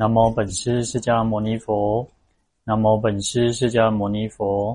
[0.00, 2.08] 南无本师释迦牟尼佛，
[2.64, 4.74] 南无本师释迦牟尼佛，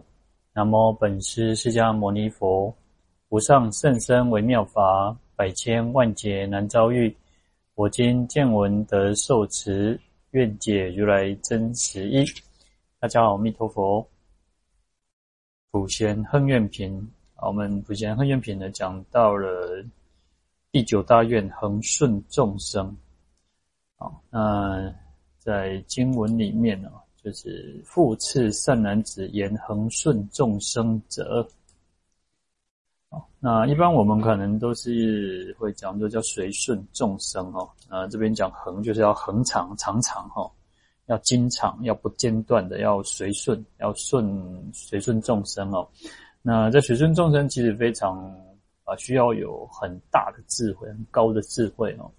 [0.54, 2.72] 南无本师释迦牟尼佛。
[3.30, 7.12] 无上甚深微妙法，百千万劫难遭遇。
[7.74, 10.00] 我今见闻得受持，
[10.30, 12.24] 愿解如来真实义。
[13.00, 14.08] 大家好，阿弥陀佛。
[15.72, 17.04] 普贤恨愿品，
[17.38, 19.84] 我们普贤恨愿品呢，讲到了
[20.72, 22.96] 第九大愿恒顺众生。
[23.98, 24.94] 好，那
[25.46, 26.90] 在经文里面呢，
[27.24, 31.48] 就是复次善男子言恒顺众生者。
[33.40, 37.70] 那一般我们可能都是会讲，就叫随顺众生哦。
[37.88, 40.52] 啊，这边讲恒就是要恒常、常常哈，
[41.06, 44.28] 要经常、要不间断的要随顺，要顺
[44.74, 45.88] 随顺众生哦。
[46.42, 48.18] 那在随顺众生，其实非常
[48.84, 52.12] 啊，需要有很大的智慧、很高的智慧哦。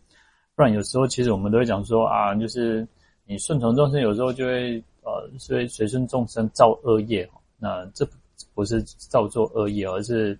[0.54, 2.86] 不然有时候其实我们都会讲说啊，就是
[3.26, 7.28] 你顺从众生，有时候就会呃，随随顺众生造恶业。
[7.58, 8.08] 那这
[8.54, 10.38] 不是造作恶业，而是。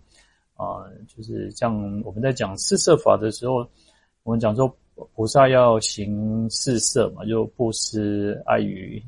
[0.59, 3.57] 啊、呃，就是像我们在讲四摄法的时候，
[4.23, 4.75] 我们讲说
[5.15, 9.05] 菩萨要行四摄嘛，就布施、爱语、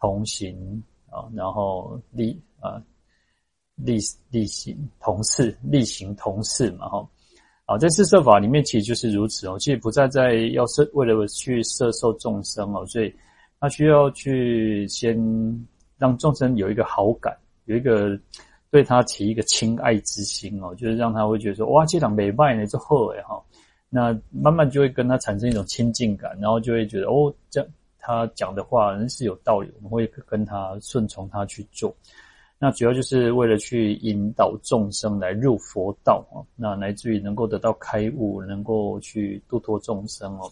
[0.00, 2.82] 同行啊，然后利啊
[3.74, 3.98] 利
[4.30, 7.06] 利行同事，利行同事嘛，哈
[7.66, 9.58] 啊，在四摄法里面其实就是如此哦。
[9.58, 13.14] 其实菩萨在要摄为了去摄受众生哦，所以
[13.60, 15.14] 他需要去先
[15.98, 18.18] 让众生有一个好感，有一个。
[18.68, 23.40] 对他起一个亲爱之心哦，就是让他会觉得说，哇，这档没拜呢，就好哎哈。
[23.88, 27.66] 那慢慢就会跟他产生一种亲近感，然后就会觉得哦，这
[27.98, 31.94] 他讲的话是有道理，我们会跟他顺从他去做。
[32.58, 40.50] 那主要就是为了去引导众生来入佛道啊，那来自于能够得到开悟，能够去度脱众生哦。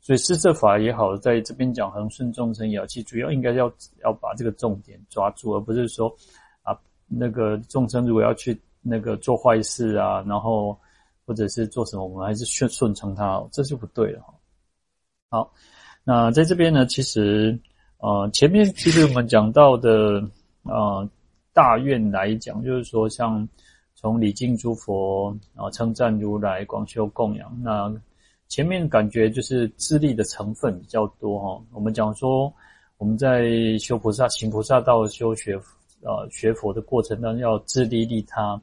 [0.00, 3.72] 所以四摄法也好，在这边讲恒顺众生也好，其实主要应该要
[4.02, 6.08] 要把这个重点抓住，而不是说
[6.62, 6.78] 啊。
[7.06, 10.76] 那个众生如果要去那个做坏事啊，然后
[11.26, 14.34] 或者是做什么，我们还是顺顺从他，这就不对了哈。
[15.28, 15.52] 好，
[16.02, 17.56] 那在这边呢，其实
[17.98, 20.26] 呃前面其实我们讲到的
[20.62, 21.06] 呃
[21.54, 23.48] 大愿来讲，就是说像
[23.94, 27.58] 从礼敬诸佛，然后称赞如来，广修供养。
[27.62, 27.90] 那
[28.48, 31.64] 前面感觉就是自利的成分比较多哈。
[31.72, 32.52] 我们讲说
[32.98, 35.58] 我们在修菩萨行菩萨道修学。
[36.06, 38.60] 呃，学佛的过程当中要自利利他，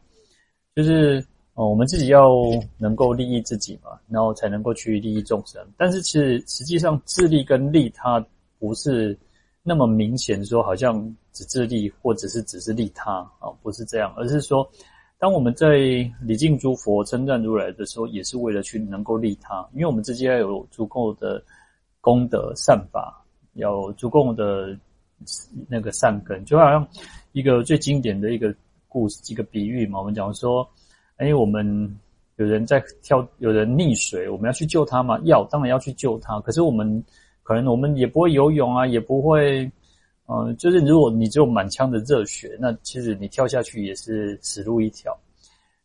[0.76, 1.26] 就是
[1.56, 2.30] 哦，我们自己要
[2.78, 5.60] 能够利益自己嘛，然后才能够去利益众生。
[5.76, 8.24] 但是其实实际上自利跟利他
[8.60, 9.18] 不是
[9.64, 11.04] 那么明显，说好像
[11.34, 14.70] 只自利或者是只是利他啊，不是这样，而是说，
[15.18, 15.78] 当我们在
[16.22, 21.44] 礼敬诸佛、称赞如来的时候，也是为了去能够利他，因为我们自己要有足够的
[22.00, 24.78] 功德善法，要有足够的
[25.68, 26.88] 那个善根，就好像。
[27.34, 28.54] 一个最经典的一个
[28.90, 30.68] 故事，一个比喻嘛，我们讲说，
[31.16, 31.66] 哎，我们
[32.36, 35.18] 有人在跳，有人溺水，我们要去救他吗？
[35.24, 36.42] 要，当然要去救他。
[36.42, 37.02] 可是我们
[37.42, 39.72] 可能我们也不会游泳啊，也不会，
[40.34, 45.16] 嗯、就是如果你只有满腔的热血，那其实你跳下去也是死路一条。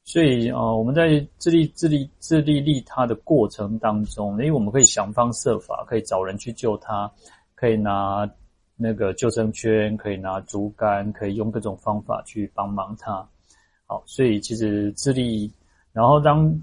[0.04, 7.10] 所以，呃，我们在自利、自利、自利利他的过程当中，因为我们可以想方设法，可以找人去救他，
[7.54, 8.28] 可以拿。
[8.78, 13.26] 那个救生圈可以拿竹竿，可以用各种方法去帮忙他。
[13.86, 15.50] 好，所以其实自利，
[15.94, 16.54] 然后当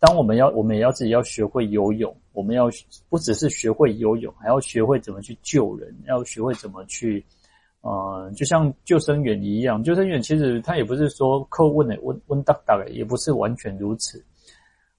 [0.00, 2.70] 当我们要，我们也要自己要学会游泳，我们要
[3.08, 7.24] 不只是学会游泳，还要学会怎么去救人，要学会怎么去，
[7.80, 14.24] 呃，就像救生员一样，救生员其实他也不是说靠问的问问大大的，也不是完全如此。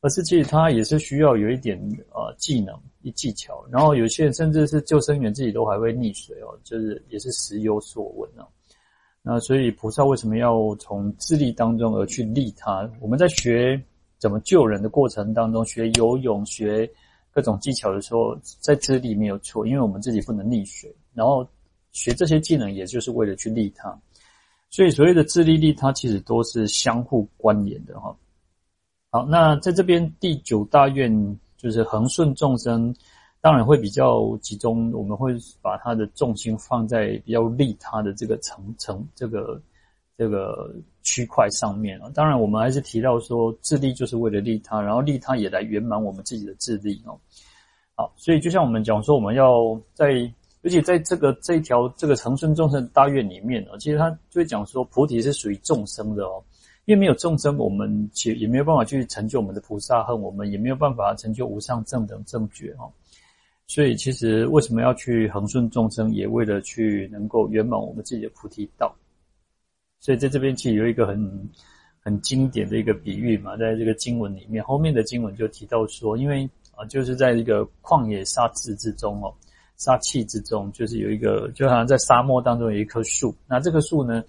[0.01, 1.77] 而是其实他也是需要有一点
[2.13, 8.47] 呃技能、一技巧，然后有些人甚至是救生员自己都还会溺水哦，就是也是时有所闻哦。
[9.21, 12.89] 那所以菩萨为什么要从自利当中而去利他？
[13.01, 13.77] 我们在学
[14.19, 16.87] 怎么救人的过程当中，学游泳、学
[17.31, 21.47] 各种技巧的时候，在自利没有错，因为我们自己不能溺水，然后
[21.91, 23.97] 学这些技能也就是为了去利他。
[24.69, 28.15] 所以所谓的自利利他，其实都是相互关联的哈。
[29.09, 32.93] 好，那在这边第九大愿就是恒顺众生，
[33.41, 39.59] 当然会比较集中，我们会把它的重心放在比较利他的这个层层这个
[40.19, 42.11] 这个区块上面啊。
[42.13, 47.17] 当然，我们还是提到说自利就是为了利他，然后利他也来圆满我们自己的自利哦。
[47.95, 50.07] 好，所以就像我们讲说，我们要在，
[50.61, 56.43] 而且在这个这一条这个恒顺众生大愿里面呢，其实他就会讲说，菩提是属于众生的哦。
[56.85, 62.91] 因为没有众生，我们其实也没有办法去成就我们的菩萨行，我们也没有办法成就无上正等正觉哦。
[63.67, 68.91] 所以其实为什么要去恒顺众生，也为了去能够圆满我们自己的菩提道。
[69.99, 71.49] 所以在这边其实有一个很
[72.01, 79.33] 很经典的一个比喻嘛，在这个经文里面，后面的经文就提到说，因为啊，就是在一个旷野沙质之中哦，
[79.75, 84.23] 沙气之中，就是有一个，就好像在沙漠当中有一棵树，那这棵树呢，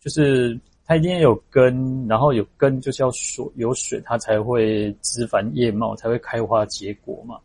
[0.00, 7.38] 就是它一定有根，然后有根就是要水，有水它才会枝繁叶茂，才会开花结果嘛。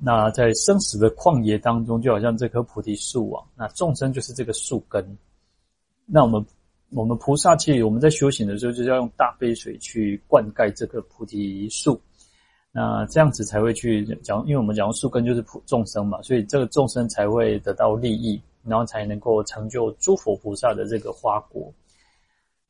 [0.00, 5.16] 那在生死的旷野当中，就好像这棵菩提树啊，那众生就是这个树根，
[6.04, 6.44] 那我们。
[6.90, 12.00] 我们菩萨其实我们在修行的时候，就是要用大杯水去灌溉这个菩提树，
[12.70, 21.72] 那这样子才会去讲，因为我们讲树根就是普众生嘛，所以这个众生才会得到利益，然后才能够成就诸佛菩萨的这个花果。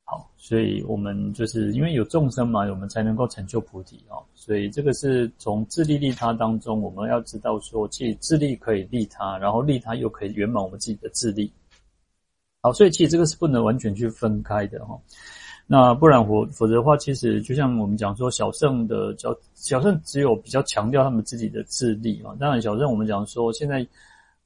[0.09, 4.23] 好，所以我们就是因为有众生嘛，我们才能够成就菩提哦。
[4.35, 11.53] 所以这个是从自利利他当中，我们要知道说，既自利可以利他，然后利他又可以圆满我们自己的自利。
[12.67, 14.99] 好，所以其实这个是不能完全去分开的哈。
[15.69, 22.35] 那不然否否则的话，其实就像我们讲说，小圣的小小乘只有比较强调他们自己的自利啊。
[22.41, 23.87] 当然，小圣我们讲说现在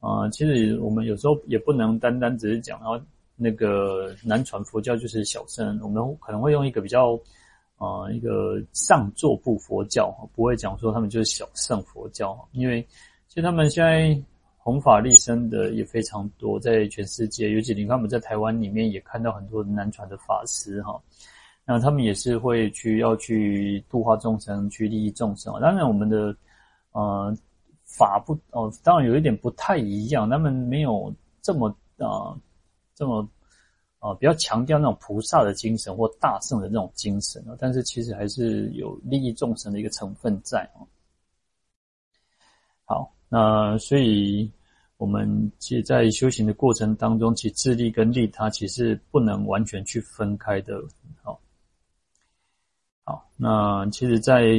[0.01, 3.01] 啊、其实我们有时候也不能单单只是讲啊
[3.37, 7.19] 那个南传佛教就是小圣，我们可能会用一个比较
[7.79, 12.87] 啊、一个上座部佛教，不会讲说他们就是小圣佛教，因为
[13.29, 14.15] 其实他们现在。
[14.63, 21.01] 弘法利生的也非常多，在全世界，尤其你看我们在台湾里面也看到很多南传的法师哈，
[21.65, 25.51] 那他们也是会去要去度化众生，去利益众生。
[25.63, 26.37] 当然我们的
[26.93, 27.35] 呃
[27.87, 31.11] 法不哦，当然有一点不太一样，他们没有
[31.41, 32.37] 这么啊、
[32.95, 33.27] 这么
[33.99, 40.87] 啊、比较强调那种菩萨的精神或大圣的那种精神啊，但是其实还是有利益众生的一个成分在哦。
[42.85, 43.11] 好。
[43.33, 44.51] 那所以，
[44.97, 50.83] 我们其实，在修行的过程当中，其自利跟利他，其实不能完全去分开的。
[51.23, 51.41] 好，
[53.05, 54.51] 好，那其实在，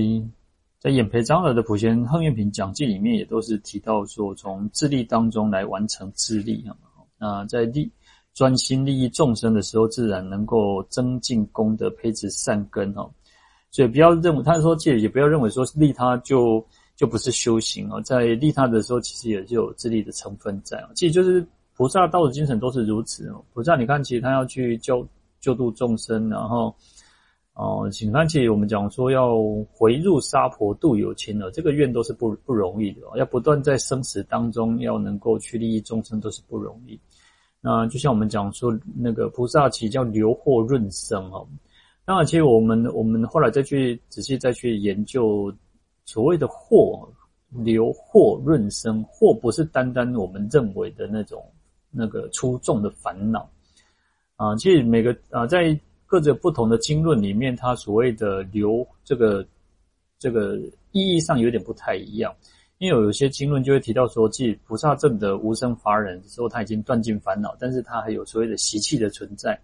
[0.80, 6.74] 在演培长老的普贤行愿品讲记里面，也都是提到说，从自利当中来完成自利啊。
[7.18, 7.92] 那在利
[8.34, 13.12] 专心利益众生的时候，自然能够增进功德，培植善根哦。
[13.70, 16.66] 所以不要认为，他说，其实也不要认为说利他就。
[17.02, 20.90] 就不是修行哦，在利他的时候，其实也就有自利的成分在哦。
[20.94, 21.44] 其实就是
[21.76, 23.44] 菩萨道的精神都是如此哦。
[23.52, 25.04] 菩萨，你看，其实他要去救
[25.40, 26.72] 救度众生，然后
[27.56, 29.36] 哦，请看，其实我们讲说要
[29.72, 33.18] 回入沙婆度有情哦，这个愿都是不不容易的哦。
[33.18, 37.00] 要不断在生死当中要能够去利益众生，都是不容易。
[37.62, 41.48] 那就像我们讲说，那个菩萨其实叫流祸润生哦。
[42.06, 45.52] 当然，其实我们我们后来再去仔细再去研究。
[46.12, 47.08] 所谓的祸，
[47.52, 51.42] 流祸润生，祸不是单单我们认为的那种
[51.90, 53.50] 那个粗重的烦恼
[54.36, 54.54] 啊。
[54.58, 59.48] 其实每个啊，在各个不同的经论里面，它所谓的流这个
[60.20, 60.58] 这个
[60.92, 62.36] 意义上有点不太一样。
[62.78, 69.58] 因为有些经论就会提到说，即菩萨证得无生法忍的时候，他已经断尽烦恼，但是他还有所谓的习气的存在。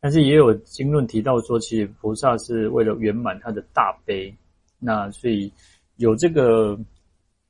[0.00, 4.32] 但是也有经论提到说，其实菩萨是为了圆满他的大悲，
[4.78, 5.52] 那所以。
[6.00, 6.78] 有这个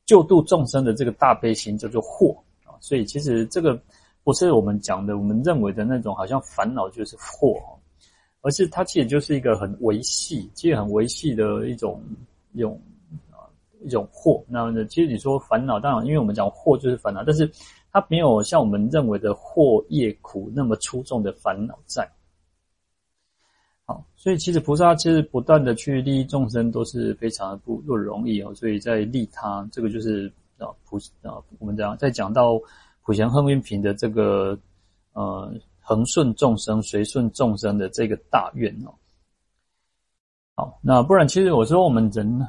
[0.07, 3.81] 救度众生的这个大悲心叫做祸啊，所以其实这个
[4.25, 7.57] 不是我们讲的，我们认为的那种好像烦恼就是祸，
[8.43, 12.03] 而是它其实就是一个很维系，其实很维系的一种
[12.53, 12.81] 一种
[13.85, 14.43] 一种祸。
[14.49, 17.49] 那，其实你说烦恼，当然因为我们讲祸就是烦恼，但是
[17.93, 22.07] 它没有像我们认为的祸业苦那么出众的烦恼在。
[24.17, 28.55] 所以其实菩萨其实不断的去利益众生都是非常的不不容易哦。
[28.55, 32.61] 所以在利他这个就是啊普啊我们讲在讲到
[33.03, 34.59] 普贤行愿品的这个
[35.15, 38.93] 呃恒顺众生随顺众生的这个大愿哦。
[40.55, 42.47] 好，那不然其实我说我们人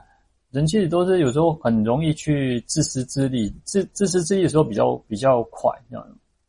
[0.50, 5.71] 人其实都是有时候很容易去自私自利，自自私自利的时候比较比较快，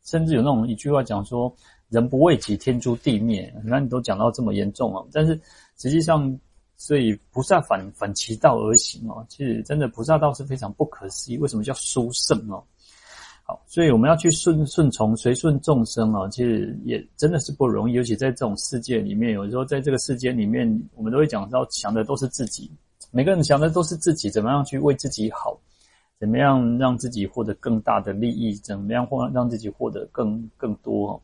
[0.02, 1.54] 甚至有那种一句话讲说。
[1.92, 3.54] 人不为己，天诛地灭。
[3.62, 5.04] 那你都讲到这么严重啊？
[5.12, 5.38] 但是
[5.76, 6.36] 实际上，
[6.78, 9.24] 所以菩萨反反其道而行哦。
[9.28, 11.36] 其实真的菩萨道是非常不可思议。
[11.36, 12.64] 为什么叫殊胜哦？
[13.44, 16.28] 好，所以我们要去顺顺从随顺众生哦。
[16.30, 22.70] 其实也真的是不容易，尤其在这种世界里面，有时候在这个世界里面，我们都会讲到想的都是自己，
[23.10, 25.58] 每个人想的都是自己，怎么样去为自己好，
[26.18, 31.20] 怎么样让自己获得更大的利益，怎么样获让自己获得更更多。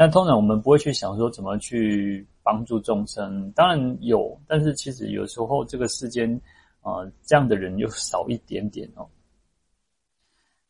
[0.00, 6.40] 但通常我们不会去想说怎么去帮助众生，当然有，但是其实有时候这个世间
[6.82, 9.04] 啊、这样的人又少一点点哦。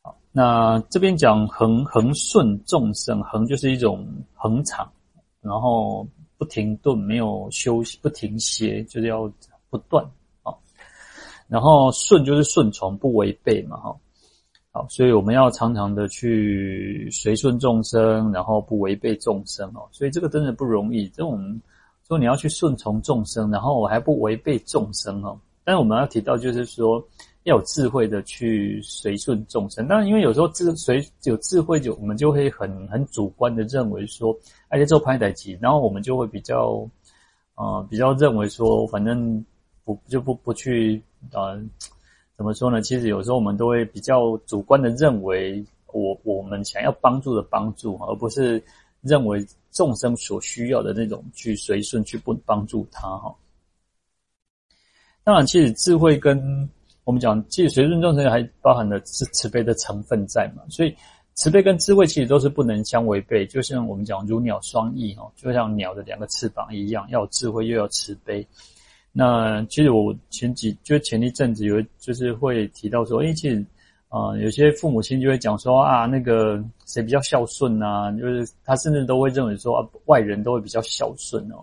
[0.01, 4.91] 好那这边讲恒恒顺众生，恒就是一种恒常，
[5.43, 6.09] 然后
[6.39, 9.31] 不停顿，没有休息，不停歇，就是要
[9.69, 10.03] 不断
[10.43, 10.55] 啊。
[11.49, 13.95] 然后顺就是顺从，不违背嘛，哈。
[14.73, 19.89] 好，所以我们要常常的去随顺众生，然后不违背众生哦。
[19.91, 21.09] 所以这个真的不容易。
[21.09, 21.61] 这种
[22.07, 25.39] 说你要去顺从众生，然后我还不违背众生哦。
[25.65, 27.03] 但是我们要提到，就是说。
[27.45, 34.37] 要有智慧的去随顺众生，当然，因为有时候智随有智慧，就我们就会很很主观的认为说，
[34.69, 36.87] 而且做拍歹机，然后我们就会比较，
[37.55, 39.43] 呃，比较认为说，反正
[39.83, 41.59] 不就不不去，呃，
[42.39, 42.81] 怎么说呢？
[42.81, 48.63] 其实有时候我们都会比较主观的认为我，我我们想要帮助的帮助，而不是
[49.01, 53.35] 认为众生所需要的那种去随顺去不帮助他哈。
[55.25, 56.71] 当然，其实智慧跟
[57.03, 60.95] 我们讲，其实随顺众生还包含了慈慈悲的成分在嘛，所以
[61.35, 63.45] 慈悲跟智慧其实都是不能相违背。
[63.49, 68.47] 就像我们讲如鸟双翼哦，就像鸟的两个翅膀一样，要有智慧又要慈悲。
[69.13, 73.65] 那其实我前几就前一阵子有就是会提到说，诶，其实
[74.09, 81.63] 啊、有些父母亲就会讲说啊，那个谁比较孝顺啊，就是他甚至都会认为说啊，外人都会比较孝顺哦。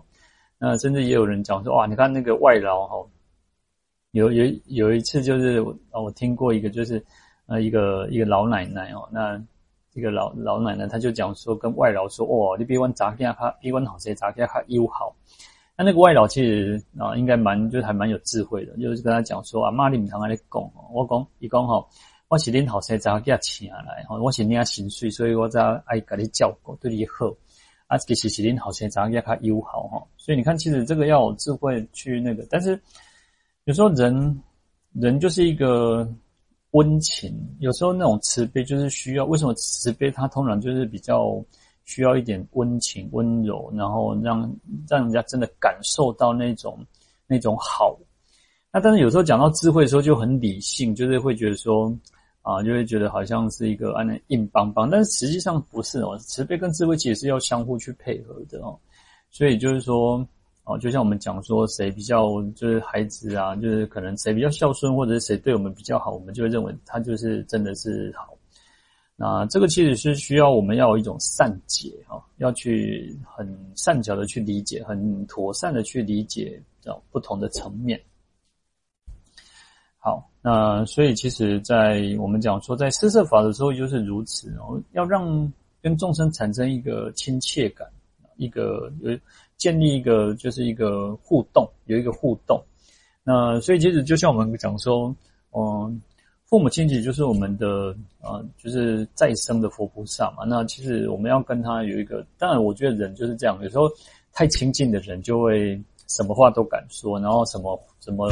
[0.58, 2.96] 那甚至也有人讲说，哇，你看那个外劳哈。
[4.12, 7.04] 有有有一次就是我我听过一个就是
[7.46, 9.42] 呃一个一个老奶奶哦，那
[9.94, 15.14] 一个老老奶奶她就讲说跟外劳说哦，你比阮查囝较比阮后生查囝较友好。
[15.76, 21.86] 那那个外老其实啊应该蛮就是还蛮有智慧的，就是跟他讲说啊妈你唔通安尼讲哦，我讲伊讲吼，
[22.28, 27.32] 我是恁后生查囝请来吼，我是领薪水，所以我才爱甲你照顾对你好。
[27.86, 32.80] 啊其实是恁后生查囝较友好哈，所以你看其实这个要有智慧去那个，但是。
[33.66, 34.40] 有时候人，
[34.92, 36.08] 人就是一个
[36.70, 37.36] 温情。
[37.58, 39.24] 有时候那种慈悲就是需要。
[39.24, 41.44] 为什么慈悲它通常就是比较
[41.86, 44.42] 需要一点温情、温柔，然后让
[44.86, 46.78] 让人家真的感受到那种
[47.26, 47.98] 那种好。
[48.70, 51.90] 那但是有时候讲到智慧的时候就很理性，就是会觉得说
[52.42, 54.90] 啊，就会觉得好像是一个啊硬邦邦。
[54.90, 58.78] 但是实际上不是哦，慈悲跟智慧其实是要相互去配合的哦。
[59.30, 60.24] 所以就是说。
[60.68, 68.35] 哦，就像我们讲说，谁比较就是孩子啊，就是可能谁比较孝顺，或者是谁对我们比较好，我们就会认为他就是真的是好。
[69.16, 78.00] 那这个其实是需要我们要有一种善解哈，要去很善巧的去理解，很妥善的去理解这种不同的层面。
[79.98, 87.88] 好，那所以其实，在我们讲说，在施设法的时候就是如此哦，要让跟众生产生一个亲切感，
[88.36, 89.18] 一个有。
[89.58, 92.62] 建立一个就是一个互动，有一个互动。
[93.24, 95.16] 那所以其实就像我们讲说，
[95.52, 95.98] 嗯，
[96.48, 100.44] 父母亲其实就是我们的呃，就是再生的佛菩萨嘛。
[100.44, 103.88] 那其实我们要跟他有一个，当然我觉得人就是这样，有时候
[104.32, 108.30] 太亲近的人就会什么话都敢说，然后什么什么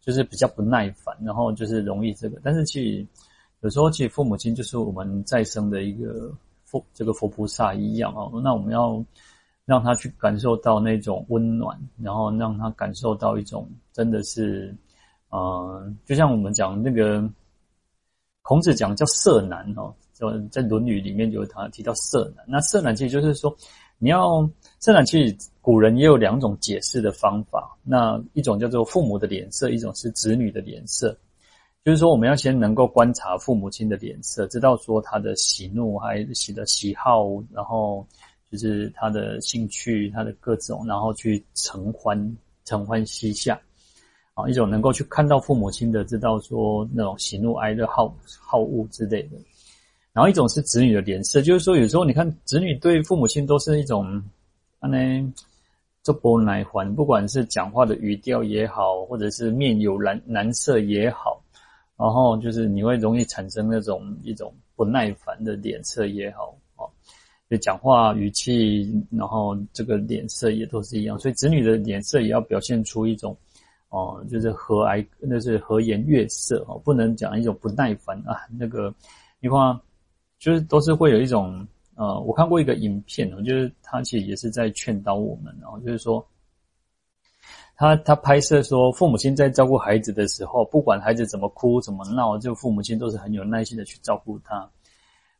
[0.00, 2.40] 就是比较不耐烦，然后就是容易这个。
[2.42, 3.06] 但是其实
[3.60, 6.32] 有时候其实父母亲就是我们再生的一个
[6.64, 8.40] 佛这个佛菩萨一样哦。
[8.42, 9.04] 那我们要。
[9.66, 14.74] 让他去感受到那种温暖，然后让他感受到一种真的是，
[15.28, 17.22] 呃，就像我们讲那个
[18.50, 22.44] 孔子讲叫色难哦，就在《论语》里面就他提到色难。
[22.48, 23.56] 那色难其实就是说，
[23.96, 24.44] 你要
[24.80, 27.78] 色难，其实古人也有两种解释的方法。
[27.84, 31.16] 那一种叫做父母的脸色，一种是子女的脸色。
[31.84, 38.04] 就是说，我们要先能够观察父母亲的脸色，知道说他的喜怒还喜的喜好，然后。
[38.50, 43.56] 就是他的兴趣，他的各种，然后去承欢承欢膝下，
[44.34, 49.36] 啊，一种能够去看到父母亲的，知道说那种喜怒哀乐好好恶之类的。
[50.12, 54.22] 然后一种是子女的脸色，就是说有时候你看子女对父母亲都是一种，
[54.78, 55.32] 啊呢，
[56.02, 61.42] 这波乃还，不管是讲话的语调也好，或者是面有难难色也好，
[61.96, 66.56] 然后就是你会容易产生那种一种不耐烦的脸色也好。
[67.48, 73.36] 就讲话语气，然后这个脸色也都是一样，所以子女的脸色也要表现出一种，
[73.90, 78.40] 哦、就是和蔼，那是和颜悦色哦，不能讲一种不耐烦啊。
[78.58, 78.92] 那个，
[79.38, 79.80] 你看，
[80.38, 86.26] 就是都是会有一种，呃，我看过一个影片，我觉得他其实也是在劝导我们，然后就是说，
[87.76, 94.70] 他他拍摄说，父母亲在照顾孩子的时候，不管孩子怎么哭怎么闹，就父母亲都是很有耐心的去照顾他，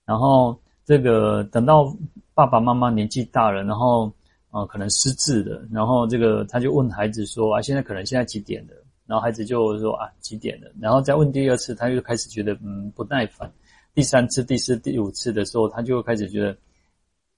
[0.04, 0.56] 然后。
[0.86, 1.94] 这个等到
[2.34, 4.12] 爸爸妈妈年纪大了，然后
[4.50, 8.74] 啊、可能失智的，然后这个他就问孩子说啊，现在可能现在几点了？
[9.06, 10.70] 然后孩子就说啊几点了？
[10.80, 13.50] 然后再问第二次，他又开始觉得嗯不耐烦，
[13.94, 16.56] 第三次、第四、第五次的时候，他就开始觉得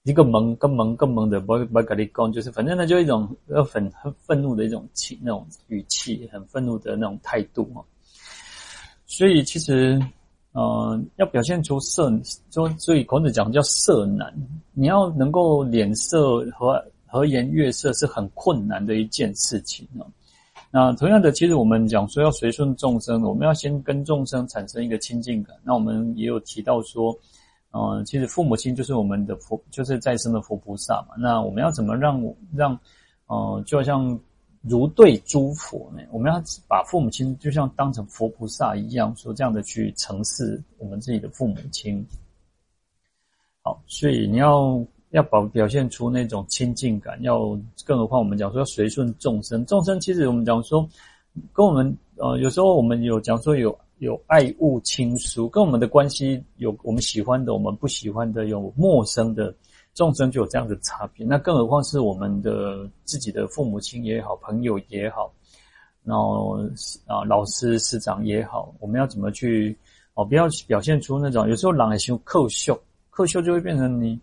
[0.04, 3.36] 一个萌、更萌、更萌的，不不跟你讲，就是反正他，就一种
[3.70, 7.80] 很很愤怒的一种气，那种语气，很愤怒的那种态度啊。
[9.06, 9.98] 所以其实，
[10.52, 12.10] 嗯、呃，要表现出色，
[12.50, 14.34] 就所以孔子讲叫色难，
[14.72, 20.08] 你要能够脸色和和颜悦色是很困难的一件事情啊。
[20.70, 25.54] 那同样的，其实我们讲说要随顺众生，我们要先跟众生产生一个亲近感。
[25.62, 27.14] 那我们也有提到说，
[27.70, 31.14] 呃，其实父母亲就是我们的佛，就是再生的佛菩萨嘛。
[31.18, 32.18] 那我们要怎么让
[32.56, 32.78] 让，
[33.26, 34.18] 呃，就像
[34.62, 36.02] 如对诸佛呢？
[36.10, 42.02] 我们要把父母亲就像当成佛菩萨一样，说这样的去承事我们自己的父母亲。
[43.60, 44.82] 好，所以你要。
[45.12, 50.88] 要表表现出那种亲近感，要更何况我们讲说要随顺众生，众生其实我们讲说
[51.52, 59.54] 跟我们呃有时候我们有讲说有有爱物亲疏，跟我们的关系有我们喜欢的，我们不喜欢的，有陌生的
[59.92, 61.26] 众生就有这样的差别。
[61.26, 65.30] 那更何况是我们的自己的父母亲也好，朋友也好，
[66.04, 66.58] 然后
[67.06, 69.76] 啊老师师长也好，我们要怎么去
[70.14, 74.18] 哦不要表现出那种有时候狼也喜欢客秀，客秀就会变成你。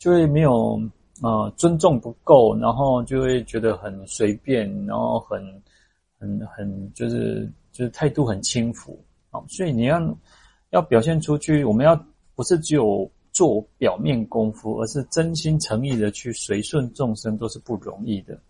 [0.00, 0.80] 就会没有
[1.22, 5.62] 呃尊重不够，然后就会觉得很随便，然后很
[6.18, 8.98] 很很就是就是态度很轻浮
[9.30, 9.38] 啊。
[9.46, 10.00] 所以你要
[10.70, 11.94] 要表现出去，我们要
[12.34, 18.40] 不是只有做表面功夫，而是真心诚意的去随顺众生，都是不容易的。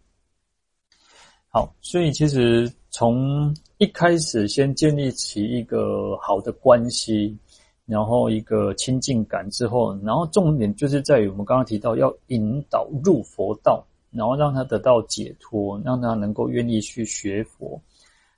[1.48, 7.36] 好，所以其实从一开始先建立起一个好的关系。
[7.90, 17.80] 然后一个亲近感之后，然后重点就是在于我们刚刚提到要引导入佛道，然后让他得到解脱，让他能够愿意去学佛，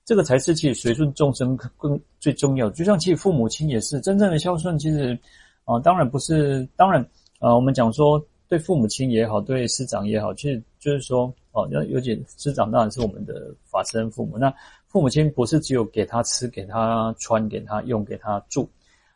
[0.06, 2.70] 这个才是其实随顺众生更最重要。
[2.70, 5.18] 就像其实父母亲也是真正的孝顺，其实
[5.64, 7.02] 啊、当然不是，当然
[7.38, 14.50] 啊、呃，我们讲说对父母亲也好，对师长也好，其实就是说哦，要尤其师长当然是我们的法身父母，那
[14.88, 18.66] 父母亲不是只有给他吃、给他穿、给他用、给他住。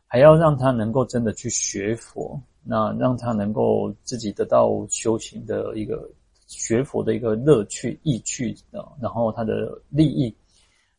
[0.09, 6.09] 还要让他能够真的去学佛，那让他能够自己得到修行的一个
[6.47, 10.33] 学佛的一个乐趣、意趣啊，然后他的利益，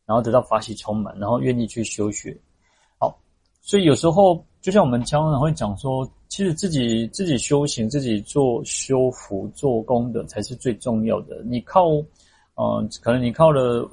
[0.06, 2.38] 然后得到法喜充满，然后愿意去修学。
[3.00, 3.18] 好，
[3.62, 11.42] 所以有时候就像我们常常会讲说，其实自己自己修行、自己做修福、做功德才是最重要的。
[11.46, 12.04] 你靠，嗯、
[12.56, 13.90] 呃，可能你靠了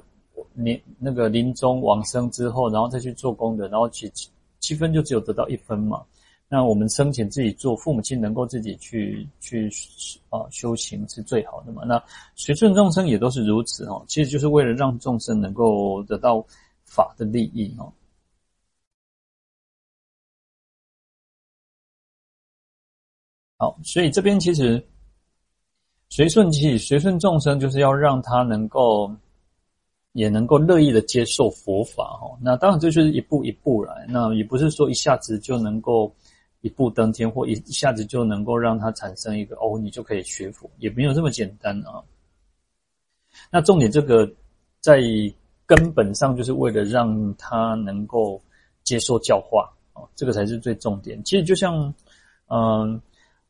[0.53, 4.11] 你那个临终往生之后，然后再去做功德，然后去。
[4.65, 6.03] 七分就只有得到一分嘛？
[6.47, 9.69] 那我们生前自己做，父母亲能够自己去去
[10.29, 11.83] 啊修行是最好的嘛？
[11.85, 12.03] 那
[12.35, 16.43] 随顺众生也都是如此哦，其实就是为了让众生能够得到
[16.83, 17.93] 法的利益哦。
[23.57, 24.83] 好，所以这边其实
[26.09, 29.11] 随顺其实随顺众生，就是要让他能够。
[30.15, 36.09] 也能够乐意的接受佛法哈，那当然这就是一步一步来，那也不是说一下子就能够
[36.61, 42.01] 一步登天，或一一下子就能够让他产生一个哦，你就可以学佛，也没有这么简单啊。
[43.51, 44.25] 那重点这个
[44.79, 45.01] 在
[45.65, 48.41] 根本上就是为了让他能够
[48.85, 51.21] 接受教化啊，这个才是最重点。
[51.25, 51.93] 其实就像
[52.47, 53.01] 嗯，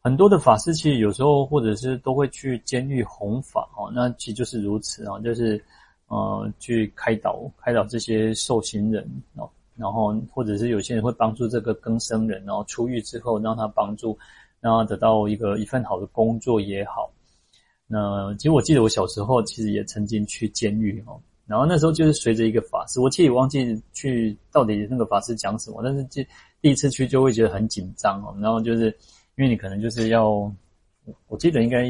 [0.01, 5.63] 很多的法师其实有时候或者是都会去监狱弘法哦，那其实就是如此啊，就是。
[6.07, 9.03] 呃，去开导开导这些受刑人
[9.35, 14.17] 哦，然后或者是有些人会帮助这个更生人，然后出狱之后让他帮助，
[14.61, 17.11] 让他得到一个一份好的工作也好。
[17.87, 26.21] 那其实我记得我小时候其实也曾经去监狱哦，然后那时候就是随着一个法师，我其实也忘记去到底那个法师讲什么，但是就
[26.61, 28.85] 第一次去就会觉得很紧张哦，然后就是
[29.37, 30.29] 因为你可能就是要，
[31.27, 31.83] 我记得应该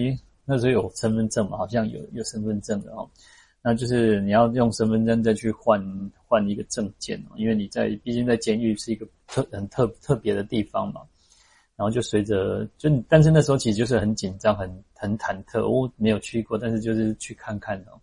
[0.46, 3.10] 那时候有身份证嘛，好像有有身份证的哦。
[3.68, 5.84] 那就是你要用身份证再去换
[6.28, 11.02] 换一个证件哦，因为你在毕竟在监狱是一个特很特特别的地方嘛。
[11.76, 15.68] 然后就随着就，但是那时候其实就是很紧张，很很忐忑。
[15.68, 18.00] 我没有去过，但是就是去看看哦。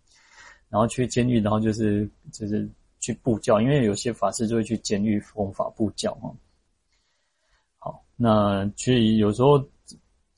[0.67, 6.35] 然后去监狱，然后就是就是去布教，因为有些法师就会去监狱弘法布教哦。
[7.79, 9.65] 好，那其实有时候。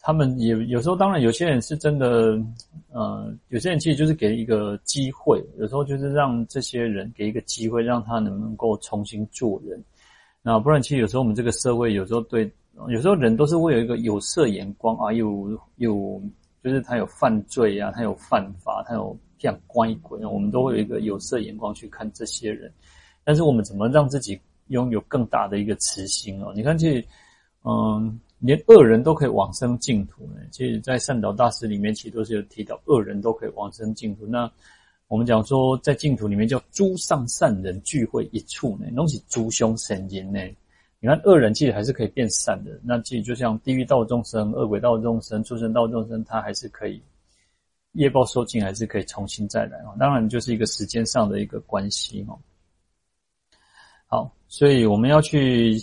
[0.05, 2.39] 他们也有时候，当然有些人是真的，
[2.91, 9.83] 呃，有些人其实就是给一个机会，有时候就是让这些人给一个机会，让他能够重新做人。
[10.43, 12.47] 那不然，其实有时候我们这个社会有时候对，
[12.87, 16.21] 有时候人都是会有一个有色眼光啊，有有
[16.63, 22.71] 就是他有犯罪啊，他有犯法，他有这样乖鬼，我们都会有一个有色眼光去看这些人。
[23.23, 26.53] 但是我们怎么让自己拥有更大的一个慈心哦。
[26.55, 27.03] 你看，其实，
[27.63, 30.41] 嗯，连恶人都可以往生净土呢。
[30.51, 34.25] 其实，在善导大师里面，其实都是有提到，恶人都可以往生净土。
[34.27, 34.51] 那
[35.08, 40.39] 我们讲说，在净土里面叫诸上善人聚会一处呢，东西诸凶神淫呢。
[40.99, 42.79] 你看，恶人其实还是可以变善的。
[42.84, 47.01] 那其实就像地狱道众生、恶鬼道众生、畜生道众生，他还是可以。
[47.93, 52.38] 业报受尽还是可以重新再来啊，当然就是一个时间上的一个关系哦。
[54.05, 55.81] 好，所以我们要去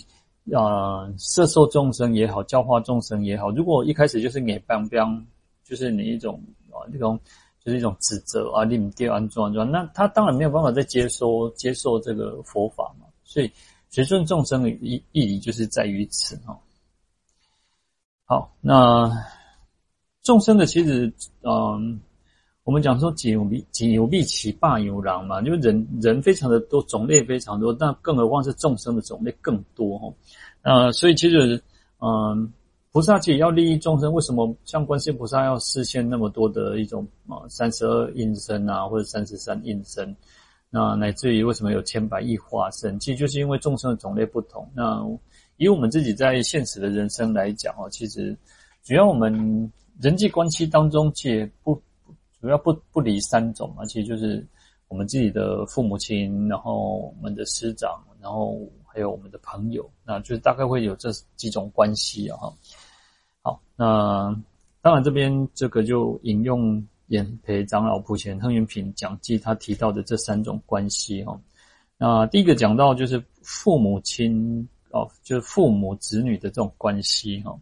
[0.51, 5.25] 啊，摄受众生也好，教化众生也好，如果一开始就是你邦邦，
[5.63, 7.19] 就是你一种啊，这种
[7.63, 13.05] 就是一种指责啊，你们安装安装，那他当然没有办法再接收接受这个佛法嘛。
[13.23, 13.51] 所以
[13.89, 16.57] 随顺众生的意义就是在于此哦。
[18.25, 19.11] 好，那。
[20.23, 21.99] 众生的其实，嗯，
[22.63, 30.13] 我们讲说“己有必己有必其霸有狼”嘛，就是人人非常的多，种类非常多，但更何况是众生的种类更多哈。
[30.61, 31.61] 呃，所以其实，
[31.99, 32.53] 嗯，
[32.93, 40.15] 菩萨其实要利益众生，为什么像观世音菩萨要示现那么多的一种啊三十二应身啊，或者三十三应身，
[40.69, 44.65] 那乃至于为什么有千百亿化身，其实就是因为众生的种类不同。
[44.73, 45.05] 那
[45.57, 48.37] 以我们自己在现实的人生来讲哦，其实
[48.83, 49.69] 只要我们。
[50.01, 51.79] 人际关系当中，其实不
[52.43, 54.45] 主要不不离三种嘛，其实就是
[54.89, 62.35] 我们自己的父母亲，然后我们的师长，然后还有我们的朋友，那就是大概会有这几种关系啊。
[62.35, 62.53] 哈，
[63.41, 64.37] 好，那
[64.81, 71.39] 当然这边这个就引用演培长老普贤亨元品讲记他提到的这三种关系哈。
[71.97, 77.57] 那第一个讲到就是父母亲哦，就是父母子女的这种关系哈。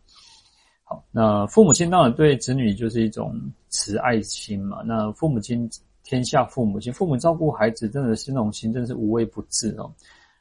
[1.12, 3.34] 那父母亲当然对子女就是一种
[3.70, 4.82] 慈爱心嘛。
[4.86, 5.70] 那父母亲
[6.04, 9.92] 天下父母亲，父母照顾孩子真的是那种心，真是无微不至哦。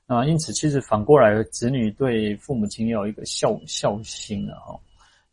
[0.07, 4.55] 那因此，其实反过来，子女对父母亲要有一个孝孝心啊。
[4.61, 4.81] 哈，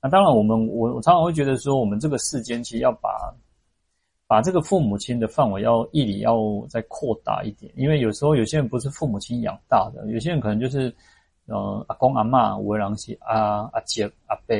[0.02, 3.34] 那当然，我们我我常常会觉得说，我们这个世间其实要把
[4.28, 6.38] 把这个父母亲的范围要义理要
[6.70, 10.94] 再扩大一点，因为有时候有些人不是父母亲养大的，有些人可能就是。
[11.48, 14.56] 呃，阿公阿嬷，有的人是阿阿姐、阿伯、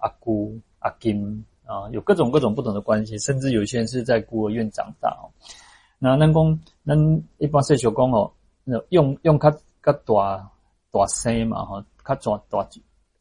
[0.00, 5.30] 阿姑、阿金啊，有各种各种不同的关系，甚至有些人是在孤儿院长大哦。
[6.00, 8.28] 那咱讲，咱一般说小讲哦，
[8.64, 9.50] 那用用较
[9.82, 10.50] 较大
[10.90, 12.66] 大生嘛哈，较大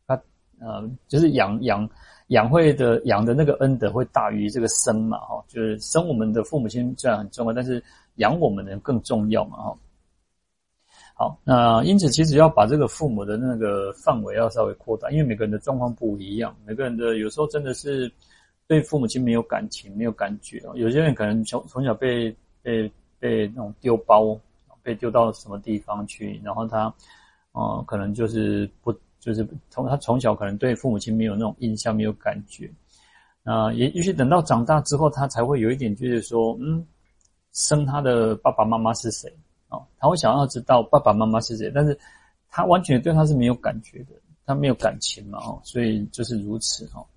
[0.08, 0.24] 大较
[0.60, 1.88] 呃，就是养养
[2.30, 7.84] 养会的养的那个恩德会大于这个生嘛哈，就是生我们的父母亲虽然很重要，但是
[8.16, 9.78] 养我们的人更重要嘛哈。
[11.22, 18.12] 好，那因此其实要把这个父母的那个范围要稍微扩大，因为每个人的状况不一样，每个人的有时候真的是
[18.66, 20.60] 对父母亲没有感情、没有感觉。
[20.74, 24.36] 有些人可能从从小被被被那种丢包，
[24.82, 26.86] 被丢到什么地方去，然后他
[27.52, 32.68] 哦、呃，可能就是不就是从他从小可能对父母亲没有那种印象、没有感觉。
[33.44, 36.84] 那也也许等到长大之后，他才会有一点就是说，嗯，
[37.54, 39.32] 生他的爸爸妈妈是谁？
[39.72, 41.98] 哦，他会想要知道爸爸妈妈是谁，但是
[42.50, 44.10] 他完全对他是没有感觉的，
[44.46, 47.08] 他没有感情嘛，哦，所以就是如此，哦。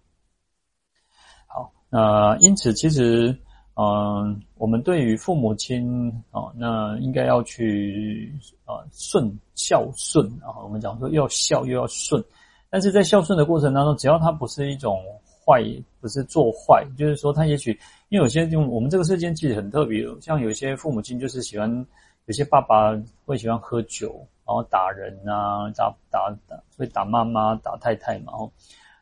[1.49, 3.37] 好，那因此其实，
[3.75, 8.33] 嗯，我们对于父母亲，哦，那应该要去
[8.65, 12.23] 啊顺孝顺啊，我们讲说要孝又要顺，
[12.71, 15.03] 但是在孝顺的过程当中，只要他不是一种
[15.45, 15.61] 坏，
[16.01, 17.73] 不是做坏，就是说他也许
[18.11, 21.85] 因为有些用我们这个世间其实很特别，像有些父母亲就是喜欢。
[22.27, 28.33] 有些爸爸会喜欢喝酒，然后打人啊，打打打，会打妈妈、打太太嘛。
[28.33, 28.51] 哦，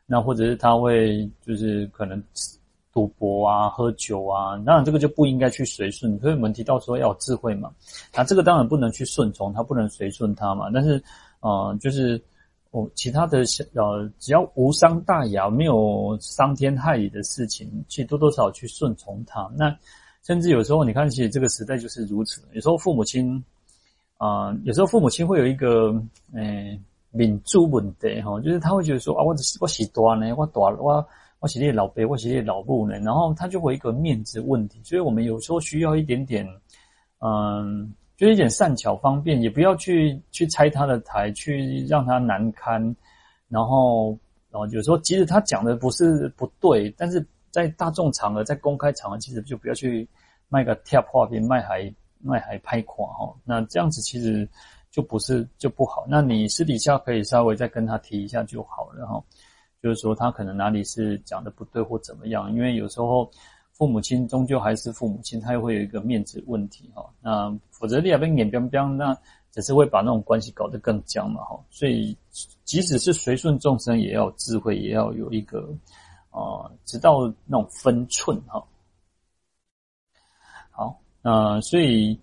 [0.05, 2.21] 那或者是他会就是可能
[2.91, 6.19] 赌博啊、喝酒啊，当然这个就不应该去随顺。
[6.19, 7.71] 所以我们提到说要有智慧嘛，
[8.13, 10.69] 那这个当然不能去顺从他，不能随顺他嘛。
[10.73, 11.01] 但是，
[11.39, 12.21] 呃，就是
[12.71, 19.49] 哦，其他的呃，只要无伤大雅、没有伤天害理的事情，其实多多少少去顺从他。
[19.55, 19.73] 那。
[20.25, 22.41] 甚至有时候，你看，其实这个时代就是如此。
[22.53, 23.43] 有时候父母亲，
[24.17, 25.91] 啊、有时候父母亲会有一个，
[26.33, 26.81] 诶、欸，
[27.11, 31.05] 敏珠问题哈，就是他会觉得说啊，我我是大呢，我大我
[31.39, 34.79] 我是你老爸，我是你老母呢，然后他就会一个面子问题。
[34.85, 36.47] 所以我们有时候需要一点点，
[37.19, 42.81] 嗯，就一点善巧方便，也不要去去拆他的台，去让他难堪。
[43.49, 44.17] 然后，
[44.49, 47.27] 然后有时候即使他讲的不是不对，但是。
[47.53, 50.09] 在大众场合，在公开场合，其实就不要去
[50.49, 53.31] 卖个贴画片，卖还卖还拍垮哈。
[53.45, 54.49] 那这样子其实
[54.89, 56.03] 就不是就不好。
[56.09, 59.23] 那你私底下可以稍微再跟他提一下就好了哈。
[59.83, 63.29] 就是说他可能哪里是讲的不对或怎么样，因为有时候
[63.73, 67.07] 父母亲终究还是父母亲，他又会有一个面子问题哈。
[67.21, 69.15] 那否则你也被眼边边，那
[69.51, 71.59] 只是会把那种关系搞得更僵嘛，哈。
[71.69, 72.17] 所以
[72.63, 75.69] 即使是随顺众生，也要智慧，也要有一个
[76.33, 78.61] 啊、直到那种分寸，哈。
[80.71, 82.19] 好，那所以。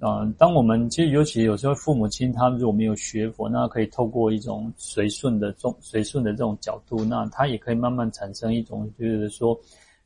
[0.00, 9.58] 啊、呃，当我们其实尤其有时候父母亲他如果没有学佛，那可以透过一种随顺的这种随顺的这种角度，那他也可以慢慢产生一种就是说，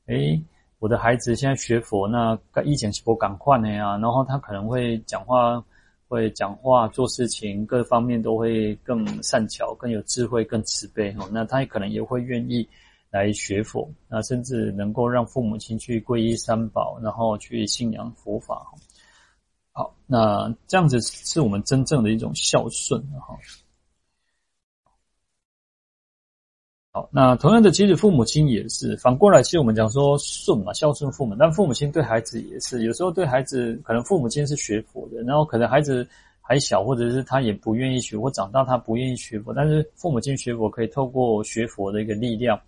[0.07, 0.41] 诶，
[0.79, 5.65] 我的孩子现在学佛，那以前是不赶快的呀，然后他可能会讲话，
[6.07, 12.69] 会讲话做事情各方面都会更善巧、更有智慧、更慈悲哈，那他也可能也会愿意
[13.11, 18.67] 来学佛，那甚至能够让父母亲去皈依三宝，然后去信仰佛法。
[19.73, 23.39] 好，那这样子是我们真正的一种孝顺哈。
[26.91, 29.43] 好，那同样的，其实父母亲也是反过来。
[29.43, 32.83] 其实我们讲说顺嘛，孝顺父母，但父母亲对孩子也是。
[32.83, 36.09] 有时候对孩子，可能父母亲是学佛的，然后可能孩子
[36.41, 42.61] 还小，或者是他也不愿意学，或长大他不愿意学佛，但是父母亲学佛可以透过学佛的一个力量，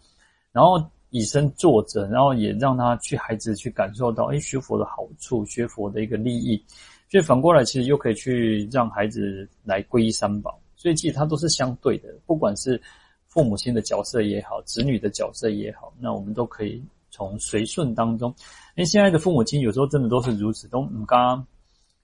[0.53, 6.63] 然后以身作则，然后也让他去孩子去感受到，哎，学佛的好处，学佛的一个利益。
[7.09, 10.59] 所以反过来，其实又可以去让孩子来皈依三宝。
[10.77, 12.81] 所以其实它都是相对的，不管是
[13.27, 18.31] 父母亲的角色也好，子女的角色也好，那我们都可以从随顺当中。
[18.77, 21.47] 因为现在的父母亲有时候真的都是如此，都刚刚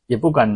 [0.09, 0.49] 也不敢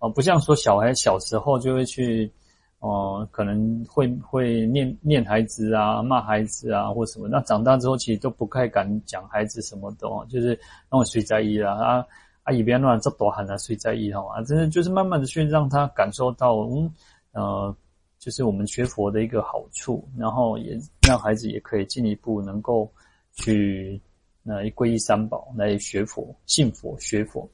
[0.00, 2.30] 哦，不像说小孩小时候就会去
[2.80, 7.26] 哦、可能会会念念孩子啊，骂孩子啊，或什么。
[7.26, 10.58] 那长大之后，其实都不太敢讲孩子什么的哦，就是
[10.90, 12.06] 那种随在意啦啊。
[12.44, 14.42] 他一边乱这多喊啊，谁在意哈啊？
[14.44, 16.90] 真的就是慢慢的去让他感受到，嗯，
[17.32, 17.76] 呃，
[18.18, 22.90] 就是我们学佛的一个好处，然后也让孩子也可以进一步能够
[23.34, 24.00] 去
[24.42, 27.46] 那皈依三宝来学佛、信佛、学佛。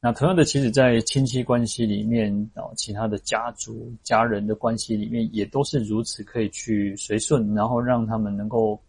[0.00, 8.80] 那同样的，其实在亲戚关系里面啊，其他的家族、家人的关系里面，也都是如此，可以去随顺，然后让他们能够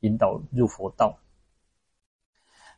[0.00, 1.16] 引导入佛道。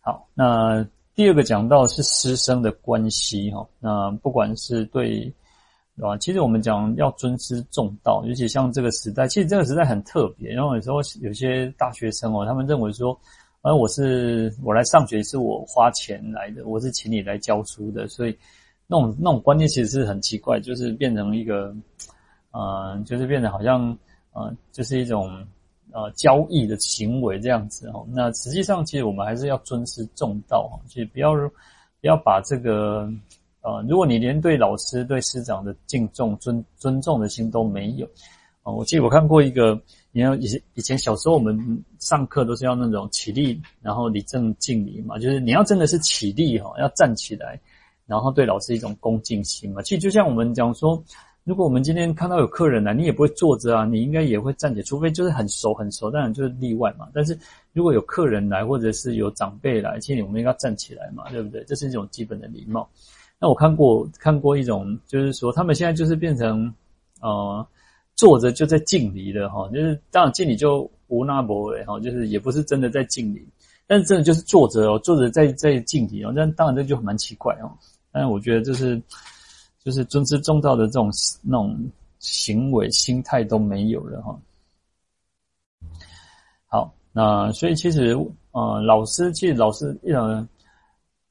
[0.01, 0.87] 好，那。
[1.15, 5.35] 第二个讲到是师生的关系哈，那不管是对，
[6.01, 10.53] 啊，其实我们讲要尊师重道，尤其像这个时代，其实这个时代很特别。
[10.53, 13.21] 然后有时候有些大学生哦，他们认为说，
[13.69, 18.35] 啊，我是我来上学是我花钱来的，我是请你来教书的，所以
[18.87, 21.75] 那种那种观念其实是很奇怪，就是变成一个，
[22.53, 23.95] 呃，就是变得好像，
[24.33, 25.47] 呃，就是一种。
[25.91, 33.11] 呃，交易的行为这样子哈，那实际上其实我们还是要尊师重道哈，其实不要不要把这个
[33.63, 38.07] 呃，如果你连对老师、对师长的敬重、尊尊重的心都没有
[38.63, 39.81] 啊，我记得我看过一个，
[40.13, 47.61] 你要以前以前小时候我们上课都是要那种起立，然后礼正敬礼嘛，就是你要真的是起立哈，要站起来，
[48.07, 49.83] 然后对老师一种恭敬心嘛。
[49.83, 51.03] 其实就像我们讲说。
[51.45, 57.09] 如果我们今天看到有客人来，你也不会坐着啊，你应该也会站起来，除非就是很熟很熟，当然就是例外嘛。
[57.15, 57.39] 但是
[57.73, 61.65] 如果有客人来，或者是有长辈来，其实我们应该站起来嘛，对不对？
[61.65, 62.87] 这是一种基本的礼貌。
[63.39, 66.71] 那我看过看过一种，就是说他们现在就是变成
[67.23, 67.67] 呃
[68.19, 73.49] 坐着就在敬礼的哈，就是当然敬礼就无那不为哈，就是也不是真的在敬礼，
[73.87, 77.73] 但是真的就是坐着哦，坐着在在敬礼哦，那当然这就蛮奇怪哦。
[78.13, 79.01] 但是我觉得就是。
[79.85, 84.39] 就是尊师重道的这种那种行为心态都没有了哈。
[86.67, 88.15] 好，那所以其实
[88.51, 90.47] 呃，老师其实老师呃，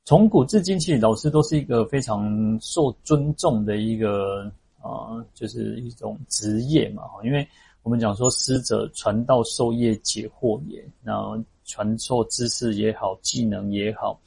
[0.05, 7.23] 从古至今其实老师都是一个非常受尊重的一个呃，就是一种职业嘛哈。
[7.23, 7.47] 因为
[7.83, 14.19] 我们讲说师者，传道授业解惑也，然后传授知识也好，技能也好，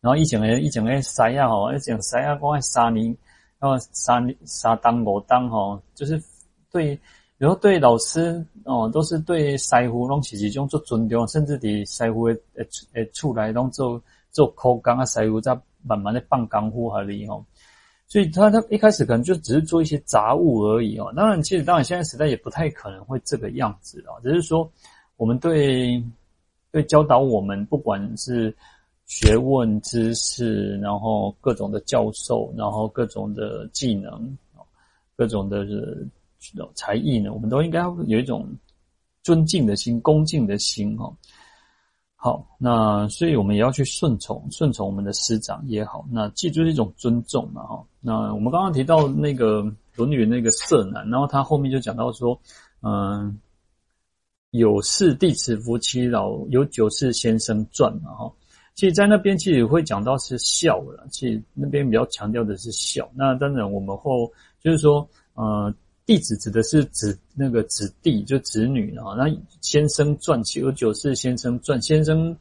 [0.00, 3.16] 然后一整个一整个塞亚吼，一整塞亚光三年。
[3.60, 6.22] 然后三三当五当吼，就是
[6.70, 6.96] 对，
[7.38, 17.44] 然后对老师哦，都是对师傅拢是一种做尊重，甚至伫师傅诶诶诶厝内拢做做苦工啊，师傅再慢慢的放功夫合理吼。
[18.08, 21.12] 所以他他一开始可能就只是做一些杂物而已哦。
[21.14, 24.68] 当然，其实当然现在时代也不太可能会这个样子啊，只是说
[25.16, 26.02] 我们对
[26.72, 28.52] 对教导我们不管是。
[29.10, 34.36] 学问知识，然后各种的教授，然后各种的技能，
[35.16, 35.66] 各种的
[36.74, 38.46] 才艺呢，我们都应该有一种
[39.22, 41.10] 尊敬的心、恭敬的心哈。
[42.20, 47.84] 好，那所以我们也要去顺从，顺从我们的师长也好，那记住是一种尊重嘛哈。
[48.00, 49.62] 那我们刚刚提到那个
[49.94, 52.36] 《论语》那个色难，然后他后面就讲到说，
[52.82, 53.38] 嗯，
[54.50, 58.32] 有事弟子服其劳，有酒渍先生饌嘛哈。
[58.74, 61.06] 其实，在那边其实会讲到是孝了。
[61.12, 63.08] 其实那边比较强调的是孝。
[63.14, 64.28] 那当然，我们后
[64.60, 65.72] 就是说，呃，
[66.08, 69.12] 弟子指的是子那个子弟，就子女啊。
[69.14, 69.26] 那
[69.60, 72.34] 先生传其而九世先生传，先生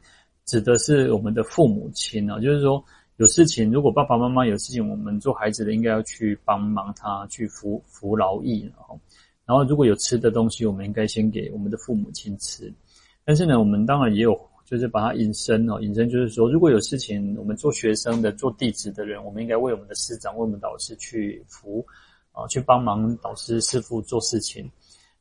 [0.46, 2.40] 指的是我们的父母亲啊。
[2.40, 2.82] 就是说，
[3.18, 8.62] 有事情，如果爸爸妈妈有事情，我们做孩子的应该要去帮忙他，去服服劳役。
[8.74, 8.98] 然后，
[9.46, 12.74] 然后如果有吃的东西，我们应该先给我们的父母亲吃。
[13.26, 14.40] 但是呢，我们当然也有。
[14.70, 21.86] 就是把它引申哦，引申就是说，如果有事情，我们做学生的、做弟子的人，我们应该为我们的师长、为我们导师去服
[22.38, 24.70] 啊，去帮忙导师师傅做事情。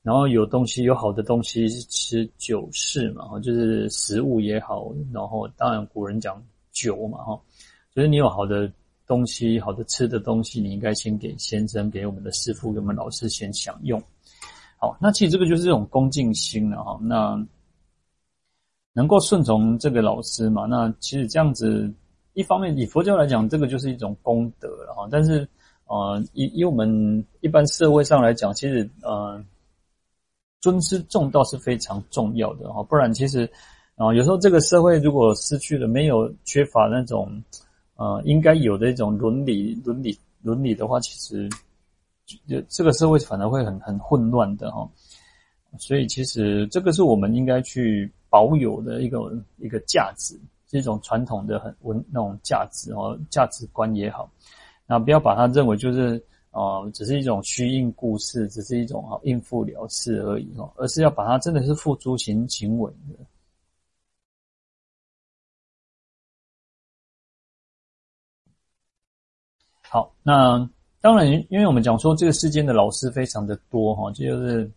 [0.02, 4.92] 然后有东西，有好的东西吃酒食嘛，就是食物也好。
[5.12, 7.40] 然后当然古人讲酒嘛，哈，
[7.92, 8.70] 就是你有好的
[9.04, 14.00] 东西、好的吃的东西，你应该先给先生、给我们的师傅、给我们老师先享用。
[14.78, 16.96] 好，那其实这个就是一种恭敬心了哈。
[17.02, 17.44] 那
[18.92, 20.66] 能够顺从这个老师嘛？
[20.66, 21.92] 那其实这样子，
[22.34, 25.08] 一方面以佛教来讲，这个就是一种功德了哈。
[25.10, 25.48] 但是，
[25.86, 29.42] 呃，以以我们一般社会上来讲，其实呃，
[30.60, 32.82] 尊师重道是非常重要的哈。
[32.82, 33.50] 不然，其实
[33.96, 37.42] 啊、有时候这个社会如果失去了，没有缺乏那种
[37.96, 41.48] 呃应该有的一种伦理、伦理、伦理的话，其实
[42.46, 44.88] 就这个社会反而会很很混乱的哈。
[45.78, 48.12] 所以，其实这个是我们应该去。
[48.28, 54.28] 保有的一个一个价值，是一种传统的很文那种价值哦，价值观也好，
[54.86, 63.24] 那不要把它认为就是呃，只是一种虚应故事，只是一种啊应付了事而已哦，而是要把它真的是付诸行行为的。
[69.82, 70.68] 好，那
[71.00, 74.70] 当然，因为我们讲说这个世间的老师非常的多哈，这就是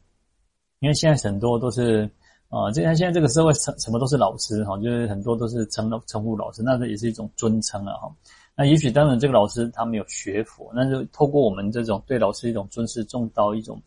[0.79, 2.09] 因为现在很多都是。
[2.49, 8.11] 啊，这样现在这个社会什什么都是老师哈，就是很多都是称称呼老师，那这也是一种尊称了哈。
[8.59, 13.81] 那也许当然这个老师他没有学佛，那就透过我们这种对老师一种尊师重道，一种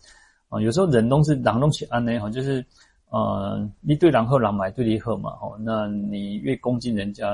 [0.48, 2.64] 啊，有时候人都是人拢起安呢哈，就是
[3.10, 5.54] 呃，你对狼和狼买对你好嘛哈。
[5.60, 7.32] 那你越恭敬人家，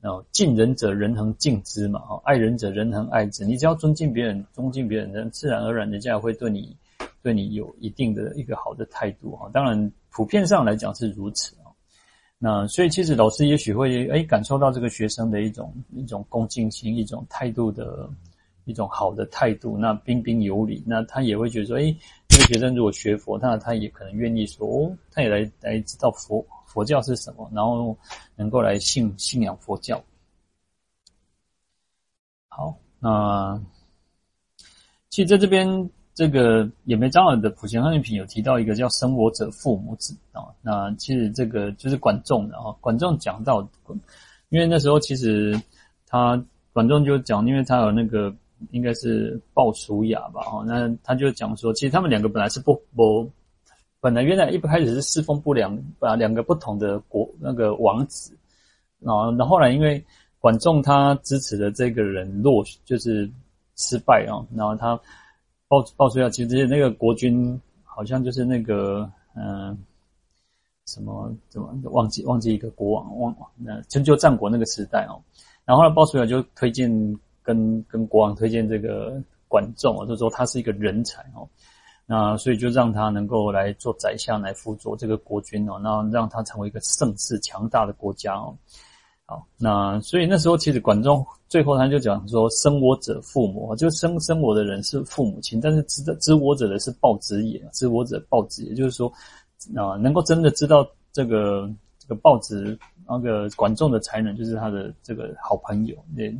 [0.00, 3.44] 啊，敬人者人恒敬之嘛哈，爱人者人恒爱之。
[3.44, 6.74] 你只要尊敬别人，尊敬别人，人自然而然人家也会对你。
[7.20, 11.67] 对你有一定的一个好的态度哈，当然普遍上来讲是如此啊。
[12.40, 18.08] 那所以其实老师也许会诶感受到这个学生的一种一种恭敬心，一种态度的
[18.64, 21.96] 一种好的态度，那彬彬有礼，那他也会觉得说，诶
[22.28, 27.96] 这个学生如果学佛，那他也可能愿意说，哦，他也来来知道佛佛教是什么，然后
[28.36, 30.00] 能够来信信仰佛教。
[32.46, 33.60] 好，那
[35.10, 35.90] 其实在这边。
[36.18, 42.74] 这个演培长老的《普贤行愿品》有提到一个叫“生我者父母子”啊，那其实这个就是管仲的啊。
[42.80, 43.60] 管仲讲到，
[44.48, 45.56] 因为那时候其实
[46.08, 48.34] 他管仲就讲，因为他有那个
[48.72, 53.30] 应该是鲍叔牙吧，哈，那他就讲说，其实他们两个本来是不不，
[54.00, 58.36] 本来原来一开始是侍奉不良，把两个不同的国那个王子
[59.04, 60.04] 啊，然后后来因为
[60.40, 63.30] 管仲他支持的这个人落就是
[63.76, 65.00] 失败啊，然后他。
[65.68, 69.76] 鲍鲍叔牙，其实那个国君好像就是那个嗯、
[70.86, 75.20] 什么怎么忘记忘记一个国王忘那春秋战国那个时代哦，
[75.64, 76.90] 然后呢，鲍叔牙就推荐
[77.42, 81.46] 跟跟国王推荐这个管仲哦，就说他是一个人才哦，
[82.06, 88.56] 那所以就让他能够来做宰相来辅佐这个国君哦，那让他成为一个盛世强大的国家哦。
[89.30, 99.12] 好，那所以那时候其实管仲最后他就讲说，生我者父母，就生生我的人是父母亲，但是知道知我者的是报子也，知我者报子也，就是说，
[99.76, 106.30] 啊、能够真的知道这个这个报子那个管仲的才能，就是他的这个好朋友，对，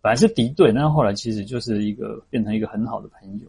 [0.00, 3.46] 本来是敌对，但后来其实就是一个变成一个很好的朋友。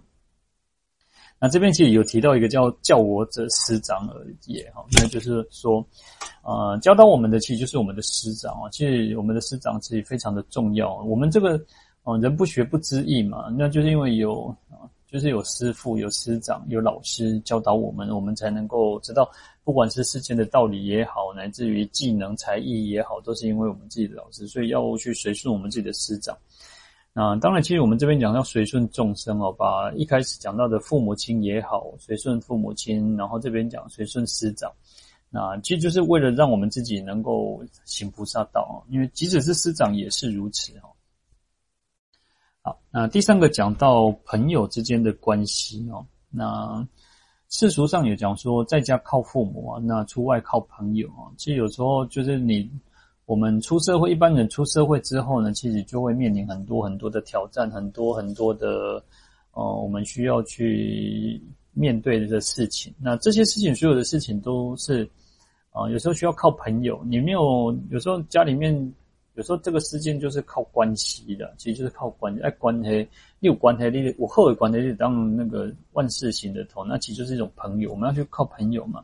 [1.44, 5.84] 那这边其实有提到一个叫教我者师长而已哈，那就是说，
[6.44, 8.70] 呃，教导我们的其实就是我们的师长啊。
[8.72, 10.96] 其实我们的师长其实非常的重要。
[10.98, 11.60] 我们这个，
[12.04, 19.28] 呃，人不学不知义嘛，那就是因为有啊，就是有师父、有师长、有老师教导我们，我们才能够知道，
[19.64, 26.38] 不管是世间的道理也好，乃至于技能才艺也好，都是因为我们自己的老师，所以要去随顺我们自己的师长。
[27.14, 34.72] 那当然，其实我们这边讲要随顺众生哦，把一开始讲到的父母亲也好，随顺父母亲，然后这边讲随顺师长，
[35.30, 40.88] 那其实就是为了让我们自己能够行菩萨道哦，因为即使是师长也是如此哦。
[42.62, 46.88] 好，那第三个讲到朋友之间的关系哦，那
[47.50, 52.72] 世俗上有讲说，在家靠父母啊，那出外靠朋友啊，其实有时候就是你。
[53.32, 59.02] 我们出社会，一般人出社会之后呢，其实就会面临很多很多的挑战，很多很多的
[59.54, 62.94] 呃，我们需要去面对的事情。
[63.00, 65.06] 那这些事情，所有的事情都是
[65.72, 67.02] 啊、呃，有时候需要靠朋友。
[67.06, 68.76] 你没有，有时候家里面，
[69.36, 72.42] 有时候这个事件就是靠关系的，其实就是靠关系。
[72.42, 72.90] 哎，关系，
[73.40, 77.92] 你有关系，你我后有关系，你当那个万事行的头，那其实就是一种朋友。
[77.92, 79.02] 我们要去靠朋友嘛。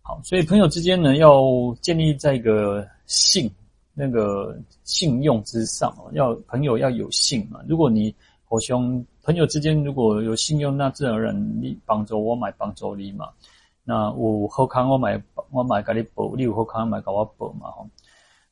[0.00, 1.44] 好，所以朋友之间呢，要
[1.82, 3.50] 建立在一个信
[3.92, 6.10] 那个信用之上哦。
[6.12, 7.60] 要朋友要有信嘛。
[7.68, 13.28] 如果你好兄朋友之间如果有信用，那自然而然你帮助我买帮助你嘛。
[13.84, 17.70] 那我好康我买我买给你补，你有好康买给我补嘛。
[17.70, 17.86] 哈，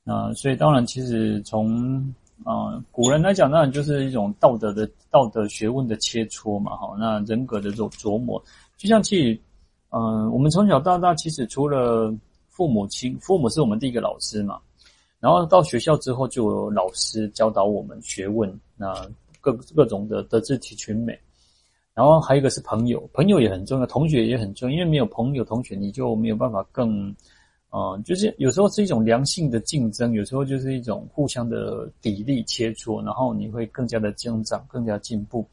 [0.04, 6.76] 那所以当然其实从啊、古人来讲，当然就是一种道德的道德学问的切磋嘛。
[6.76, 8.42] 哈，那人格的这种琢磨，
[8.76, 9.40] 就像去。
[9.94, 12.10] 嗯，我们从小到大，其实除了
[12.52, 14.60] 父母亲，父母是我们第一个老师嘛。
[15.18, 18.94] 然后到学校之后，就有老师教导我们学问，那
[19.40, 21.18] 各各种的德智体群美。
[21.94, 27.14] 然后还有一个是朋友，朋友也很重要，同学也很重要，因为没有朋友、同学，你就没有办法更，
[27.70, 35.46] 嗯，就是有时候是一种良性的竞争，有时候就是一种互相的砥砺切磋，然后你会更加的增长，更加进步。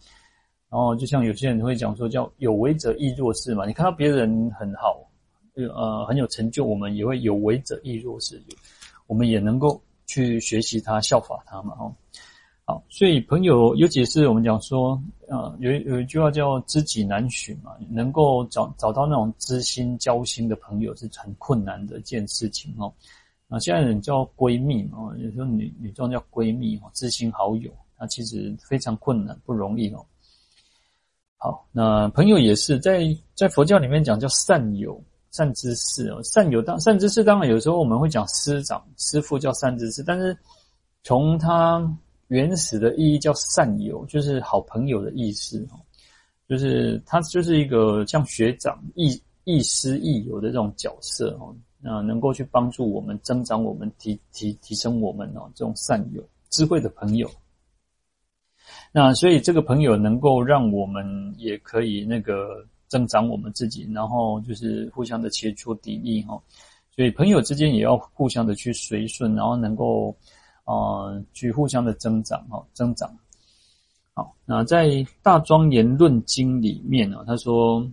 [0.69, 3.65] 然后就像有些人会讲说，叫有为者亦若是嘛。
[3.65, 5.05] 你看到别人很好，
[5.67, 8.41] 呃，很有成就，我们也会有为者亦若是，
[9.07, 11.75] 我们也能够去学习他，效法他嘛。
[11.79, 11.93] 哦，
[12.65, 22.93] 好，所以朋友，尤其是我们讲说，呃，有有一句话叫知己难寻嘛，能够找找到那种知心交心的朋友是很困难的一件事情哦。
[23.47, 30.05] 那现在人叫闺蜜嘛，有时候女女装叫闺蜜哦，知心好友，那其实非常困难，不容易哦。
[31.37, 33.01] 好，那朋友也是在
[33.33, 35.01] 在佛教里面讲叫善友、
[35.31, 36.21] 善知识哦。
[36.23, 40.37] 善友当善知识，当然有时候我们会讲师长、师父叫善知识，但是
[41.03, 41.81] 从它
[42.27, 45.79] 原始的意义叫善友，就是好朋友的意思哦。
[46.47, 51.55] 就是他就是一个像学长、亦亦师亦友的这种角色哦。
[51.79, 57.29] 那能够去帮助我们增长我们、提提提升我们哦，这种善友、智慧的朋友。
[58.91, 61.05] 那所以这个朋友能够让我们
[61.37, 66.37] 也可以那个增长我们自己，然后就是互相的切磋砥砺哈。
[66.93, 70.13] 所以朋友之间也要互相的去随顺，然后能够
[70.65, 73.09] 啊、去互相的增长哈，增长。
[74.13, 74.87] 好，那在
[75.23, 77.87] 《大庄严论经》里面呢，他说：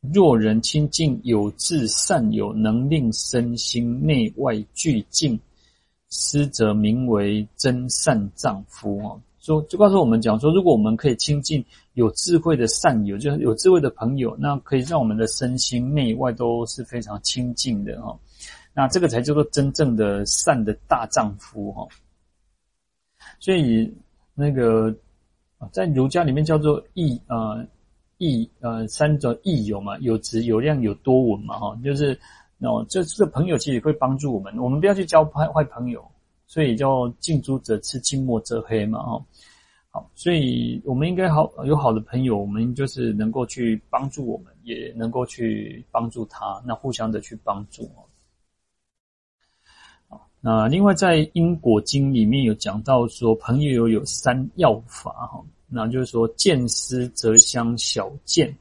[0.00, 5.38] 若人亲近有志善友，能令身心内外俱净，
[6.08, 9.14] 斯则名为真善丈夫啊。
[9.48, 18.14] 说就告诉我们讲说，如果我们可以亲近有智慧的善友，就是有智慧的朋友，那可以让我们的身心内外都是非常清净的哈。
[18.74, 21.88] 那这个才叫做真正的善的大丈夫哈。
[23.40, 23.90] 所以
[24.34, 24.94] 那个
[25.72, 27.66] 在儒家里面叫做义呃
[28.18, 32.20] 义呃三种义友嘛，有质有量有多闻嘛哈，就是
[32.58, 36.06] 哦这这个朋友其实会帮助我们，我们不要去交坏坏朋友。
[36.48, 39.24] 所以叫近朱者赤，近墨者黑嘛，哈，
[39.90, 48.08] 好，所以我们应该好有好的朋友，我们就是能够去帮助我们，也能够去帮助他，那互相的去帮助哦。
[50.40, 58.56] 那另外在《因果经》里面有讲到说，朋友有三要法哈，那就是说见思则相小见。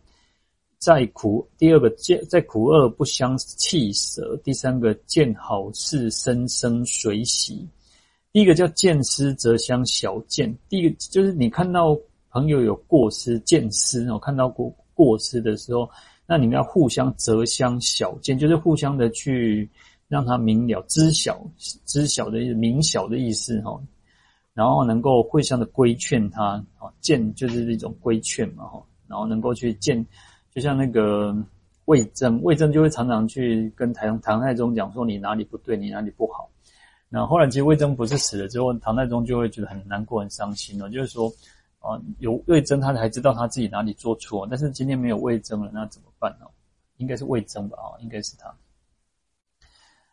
[0.78, 7.68] 在苦，第二个见在苦恶不相弃舍，第三个见好事生生随喜。
[8.38, 11.98] 第一个叫见思则相小见，第一个就是你看到
[12.30, 15.90] 朋友有过失，见思哦，看到过过失的时候，
[16.28, 19.68] 那你们要互相则相小见，就是互相的去
[20.08, 21.44] 让他明了知晓
[21.84, 23.82] 知晓的意思明晓的意思哈，
[24.54, 30.06] 然后能够互相的规劝他啊，见就是一种规劝嘛哈，然后能够去见，
[30.54, 31.36] 就像那个
[31.86, 36.48] 魏征，魏征就会常常去跟唐唐太宗讲说，你哪里不对，你哪里不好。
[37.10, 40.90] 那后来其实魏征不是死了之后，唐太宗就会觉得很难过、很伤心了。
[40.90, 41.32] 就是说，
[41.80, 44.46] 啊，有魏征，他才知道他自己哪里做错。
[44.50, 46.46] 但是今天没有魏征了，那怎么办呢？
[46.98, 47.78] 应该是魏征吧？
[47.78, 48.54] 啊，应该是他。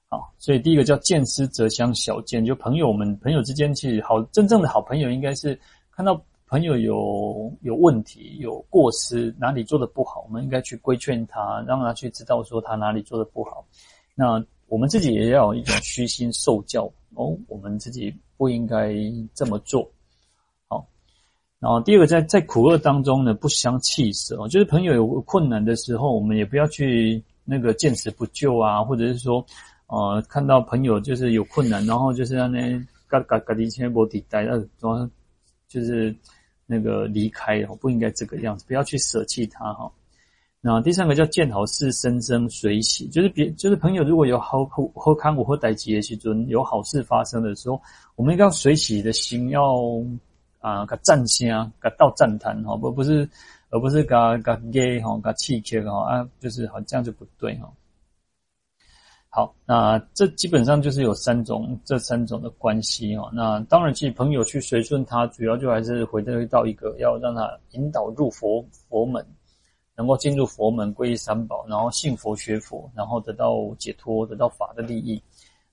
[0.08, 5.58] 好，所以第一个叫见思则相小见，就朋友们朋友之间其实好，真正的好朋友应该是
[5.90, 13.66] 看到朋友有有问题、有过失，哪里做的不好，我们应该去规劝他，让他去知道说他哪里做的不好。
[14.14, 14.40] 那。
[14.68, 18.94] 我们自己也要有一种虚心受教哦，我们自己不应该
[19.34, 19.88] 这么做。
[20.68, 20.86] 好，
[21.60, 29.44] 然后第二个在，在在苦厄当中呢，不相弃舍哦，就是朋友有困难的时候，我们也不要去那个见死不救啊，或者是说
[29.86, 35.10] 呃，看到朋友就是有困难，然后就是让那嘎嘎嘎的钱不抵贷，那
[35.68, 36.14] 就是
[36.66, 39.92] 那个离开哦，不应该这个样子，不要去舍弃他哈。
[40.66, 47.78] 那第三个叫见好事生生随喜，就是别就是朋友如果有好好好康我或歹吉的时阵，有好事发生的时候，
[48.16, 49.62] 我们应该要随喜的心要
[50.60, 53.28] 啊，个赞声，个道赞叹哈，不不是，
[53.68, 57.70] 而不是个个给哈，个气切哈啊，就是好这样就不对哈。
[59.28, 63.28] 好，那这基本上就是有三种这三种的关系哈。
[63.34, 69.22] 那当然，其实朋友去随顺他，主要就还是回到一个要让他引导入佛佛门。
[69.96, 75.22] 能够进入佛门，皈依三宝，然后信佛学佛，然后得到解脱，得到法的利益，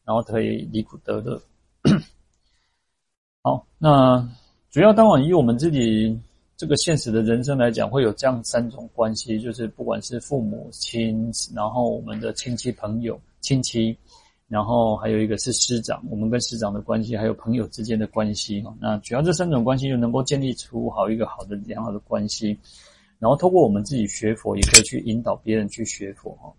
[0.05, 1.41] 然后可以离苦得乐。
[3.41, 4.29] 好，那
[4.69, 6.15] 主要当然以我们自己
[6.55, 13.97] 这个现实的人生来讲，会有这样三种关系，就是不管是父母亲，然后我们的亲戚朋友亲戚，
[14.47, 18.63] 然后还有一个是师长，我们跟师长的关系，还有朋友之间的关系。
[18.79, 22.55] 那主要这三种关系就能够建立出好一个好的良好的关系。
[23.21, 26.51] 然后透过我们自己学佛，也可以去引导别人去学佛哈。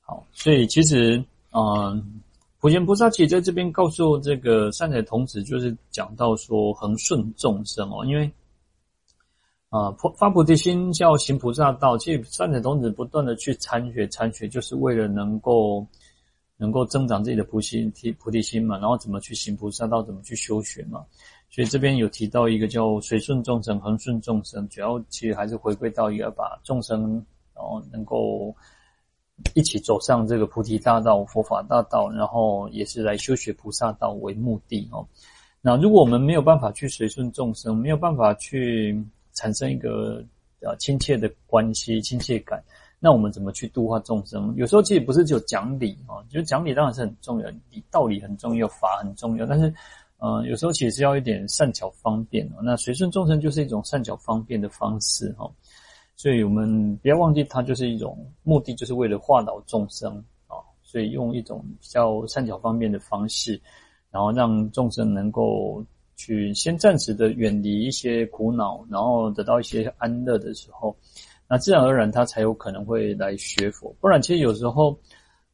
[0.00, 2.22] 好，所以其实，嗯，
[2.58, 8.32] 普贤菩萨其实在这边告诉这个善财童子，就是讲到说恒顺众生哦，因为。
[9.72, 11.96] 啊，发菩提心叫行菩萨道。
[11.96, 15.86] 其实善财童子不断的去参学参学，就是为了能够
[16.58, 18.76] 能够增长自己的菩提提菩提心嘛。
[18.76, 21.02] 然后怎么去行菩萨道，怎么去修学嘛。
[21.48, 27.14] 所以这边有提到一个叫随顺众生，恒顺众生，主要其实还是回归到一个把众生，
[27.54, 28.54] 然后能够
[29.54, 35.08] 一起走上这个菩提大道、佛法大道，然后也是来修学菩萨道为目的哦。
[35.62, 39.02] 那如果我们没有办法去随顺众生，没有办法去。
[39.34, 40.24] 产生一个
[40.60, 42.62] 呃亲切的关系、亲切感，
[42.98, 44.54] 那我们怎么去度化众生？
[44.56, 49.74] 有时候其实不是只有讲理啊，就是讲理当然是很重要，理道理很重要，法很重要，但是
[50.18, 52.60] 呃有时候其实要一点善巧方便哦。
[52.62, 55.50] 那随顺众生就是一种善巧方便的方式哈，
[56.14, 60.16] 所以我们不要忘记，它就是一种目的，就是为了化导众生
[60.46, 63.60] 啊，所以用一种比较善巧方便的方式，
[64.10, 65.84] 然后让众生能够。
[66.22, 70.96] 去先暂时的远离一些苦恼，然后得到一些安乐的时候，
[71.48, 73.92] 那自然而然他才有可能会来学佛。
[74.00, 74.96] 不然，其实有时候，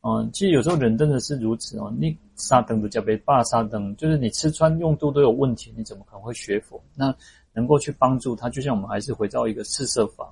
[0.02, 1.90] 嗯，其实有时候人真的是如此哦。
[1.98, 6.78] 你杀灯不叫被霸杀灯，就是你吃穿用度都有问题，你怎么可能会学佛？
[6.94, 7.14] 那
[7.54, 10.30] 能够去帮助他，就像我们还是回到一个四摄法。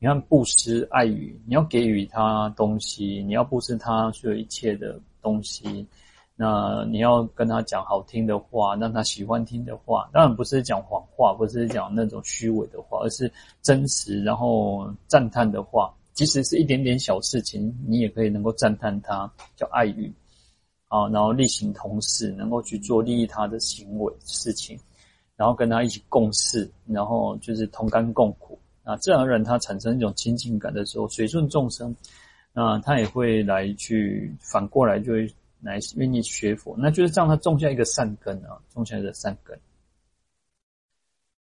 [0.00, 5.86] 你看布施、爱语，你要给予他东西，你要布施他所有一切的东西。
[6.38, 13.32] 那你要跟他讲好听的话，让他喜欢听的话，当然不是讲谎话，不是讲那种虚伪的话，而是
[13.62, 15.90] 真实，然后赞叹的话。
[16.12, 20.12] 即使是一点点小事情，你也可以能够赞叹他，叫爱语
[20.88, 24.78] 啊，然后力行同事，能够去做利益他的行为事情，
[25.36, 31.96] 然后跟他一起共事，然后就是同甘共苦啊，自然而然他产生一种亲近感的时候，随顺众生，
[32.52, 35.34] 那他也会来去反过来就会。
[35.66, 39.58] 来愿意学佛，那就是让他种下一个善根啊，种下一个善根。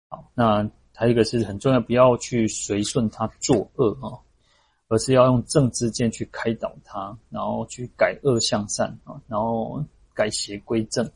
[0.09, 4.16] 好，那还有一个是很重要，不要去随顺他作恶啊，
[4.89, 11.11] 而是要用正知见去开导他，然后去改恶向善啊，然后改邪归正。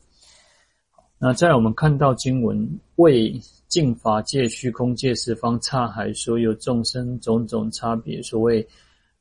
[1.17, 8.67] 那再来我们看到经文为净法界、虚空界、十方刹海所有众生种种差别，所谓。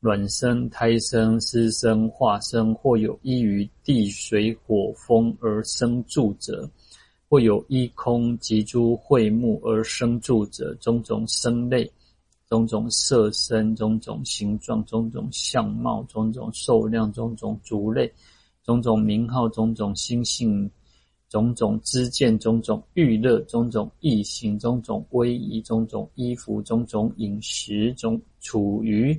[0.00, 6.68] 卵生、胎生、湿生、化生，或有依于地、水、火、风而生住者；
[7.30, 10.74] 或有依空及诸秽木而生住者。
[10.80, 11.90] 种种生类，
[12.46, 18.12] 种种色身，种种形状，种种相貌，种种寿量，种种族类，
[18.62, 20.70] 种种名号，种种心性，
[21.30, 29.18] 种种知见，种种欲乐，种种意行，种种威仪，种种衣服，种种饮食，种处于。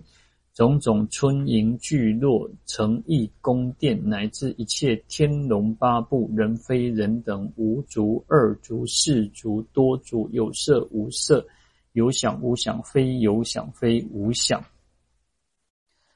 [0.57, 11.45] 种种村营聚落、城邑宫殿，乃至一切天龙八部、人非人等，无足二足四足多足，有色无色，
[11.91, 14.59] 有想无想，非有想非无想。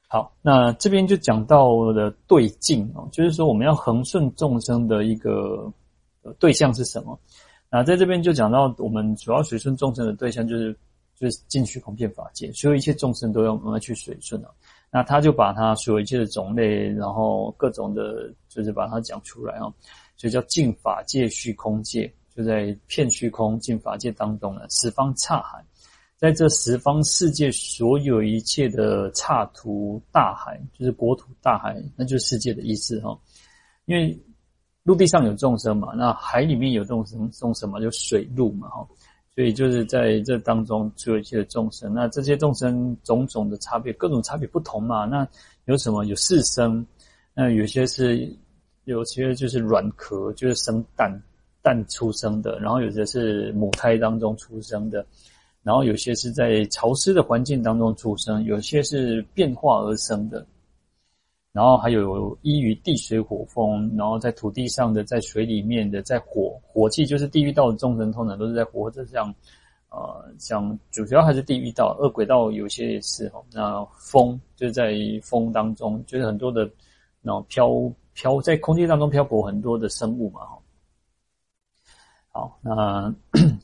[0.07, 5.71] 好，那这边就讲到了对境哦，就是说我们要恒顺众生的一个
[6.39, 7.19] 对象是什么？
[7.69, 10.75] 那在这边就讲到我们主要随顺众生的对象就是。
[11.21, 14.51] 就是尽虚空遍法界，所有一切众生都要慢慢去随顺了。
[14.89, 19.71] 那他就把他所有一切的种类，然后各种的，就是把它讲出来啊。
[20.17, 25.63] 所以叫尽法界、虚空界，就在遍虚空尽法界当中呢，十方刹海，
[26.17, 33.15] 在这十方世界所有一切的刹土大海，就是国土大海，那就是世界的意思哈。
[33.85, 34.19] 因为
[34.81, 38.87] 陆地上有众生嘛，那海里面有众生，众生嘛，就水陆嘛哈。
[39.33, 45.05] 所以就是在这当中，所有一切的众生，那这些众生种种的差别，各种差别不同嘛。
[45.05, 45.25] 那
[45.65, 46.03] 有什么？
[46.05, 46.85] 有四生，
[47.33, 48.29] 那有些是，
[48.83, 51.09] 有些就是软壳，就是生蛋
[51.61, 55.01] 蛋出生的；然后有些是母胎当中出生的；
[55.63, 60.45] 然后有些是在潮湿的环境当中出生；有些是变化而生的。
[61.53, 69.27] 然后还有依于地水火风，然后在土地上的，在水里面的，在火火气，就是地狱道的众生，通常都是在火者像，
[69.89, 73.41] 呃，像主要还是地狱道，恶鬼道有些也是哈。
[73.51, 76.61] 那风就在风当中，就是很多的，
[77.21, 77.69] 然后飘
[78.13, 80.57] 飘在空气当中漂泊很多的生物嘛哈。
[82.29, 83.13] 好，那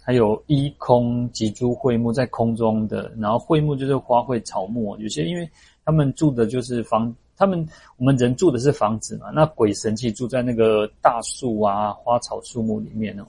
[0.03, 5.49] 还有依空及诸卉木在空中的，然后卉木就是花卉草木，有些因为
[5.85, 7.15] 他们住的就是房。
[7.37, 7.65] 他们
[7.97, 13.25] 我们人住的是房子嘛，那鬼神气住在那个大树啊、花草树木里面哦。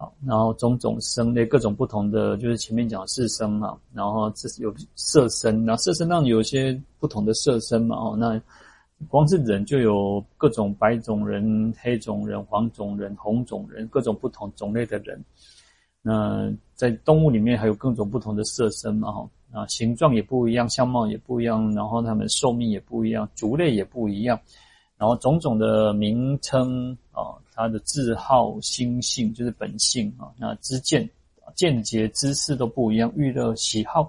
[0.00, 8.16] 好，然后种种生类各种不同的，就是前面讲四生嘛，然后这是有色身，那色身上有些不同的色身嘛哦。
[8.16, 8.40] 那
[9.08, 15.20] 光是人就有各种白种人、黑种人、黄种人、红种人，各种不同种类的人。
[16.00, 19.28] 那在动物里面还有各种不同的色身嘛哈。
[19.50, 24.38] 啊，形状也不一样，相貌也不一样，然后它们寿命也不一样，族类也不一样，
[24.98, 31.08] 然后种种的名称啊，它的字号、心性就是本性啊，那知见、
[31.54, 34.06] 见解、知识都不一样，娱乐喜好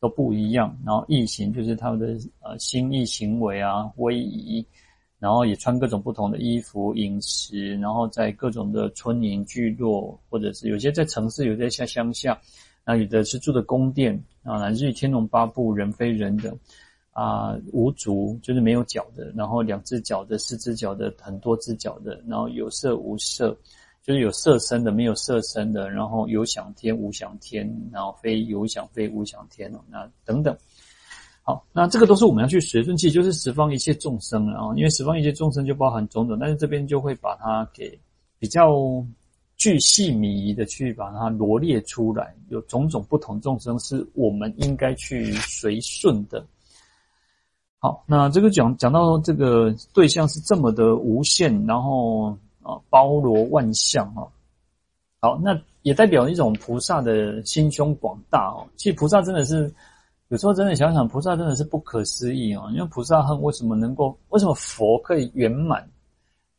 [0.00, 2.06] 都不一样，然后异行就是他们的
[2.40, 4.66] 呃心意行为啊、威仪，
[5.20, 12.36] 然后也穿各种不同的衣服、饮食，然后在各种的村营聚落，或者是有些在城市，有些在乡下。
[12.84, 16.56] 那有的是住的宫殿啊，乃至于天龙八部、人非人的
[17.12, 23.56] 啊，无足就是没有脚的，然后两只脚的、四只脚的、很多只脚的，然后有色无色，
[24.02, 30.56] 就是有色身的、没有色身的，然后有想天、无想天，然后非有想非无想天哦，那等等。
[31.42, 37.96] 好，那这个都是我们要去随顺去，就是十方一切众生啊，因为十方一切众生就包含种种，但是这边就会把它给
[38.38, 39.04] 比较。
[39.60, 46.42] 巨细靡遗的去把它罗列出来，有种种不同众生是我们应该去随顺的。
[47.78, 52.30] 好，那这个讲讲到这个对象是这么的无限，然后
[52.62, 54.24] 啊包罗万象啊。
[55.20, 58.66] 好，那也代表一种菩萨的心胸广大哦。
[58.76, 59.70] 其实菩萨真的是
[60.28, 62.64] 有时候真的想想，菩萨真的是不可思议啊。
[62.72, 65.86] 因为菩萨恨为什么能够，为什么佛可以圆满？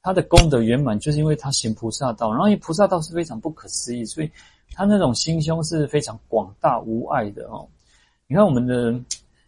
[0.04, 4.32] 他的功德圆满，就是因为他行菩萨道，然后因菩萨道是非常不可思议，所以
[4.74, 7.68] 他那种心胸是非常广大无碍的哦。
[8.26, 8.92] 你看我们的，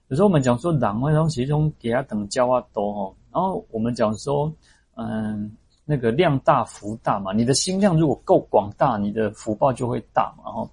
[0.10, 4.54] 有时候我们讲说狼那种其中给他等教啊多哦，然后我们讲说，
[4.96, 5.52] 嗯，
[5.86, 10.44] 那个量大福大嘛，你的心量如果够广大，你的福报就会大嘛。
[10.46, 10.70] 然后，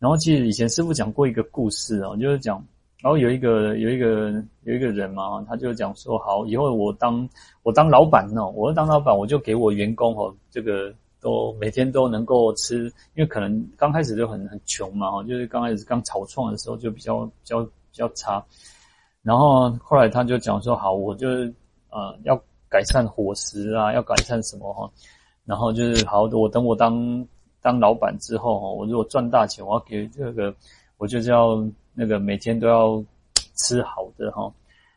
[0.00, 2.64] 然后其实以前师父讲过一个故事哦，就是讲。
[3.02, 4.30] 然后有一个有一个
[4.62, 7.28] 有一个人嘛，他就讲说：好，以后我当
[7.64, 12.84] 我当老板哦，我当老板，我就给我员工哦，这个都每天都能够吃，
[13.16, 18.40] 因为可能刚开始就很很穷嘛，就是刚开始刚草创的时候就比较比较比较差。
[19.20, 21.52] 然后后来他就讲说：好，我就是
[21.90, 24.88] 呃要改善伙食啊，要改善什么哈，
[25.44, 27.26] 然后就是好，我等我当
[27.60, 30.54] 当老板之后哈，我如果赚大钱，我要给这个，
[30.98, 31.60] 我就叫。
[31.94, 33.04] 那个每天都要
[33.54, 34.52] 吃好的哈，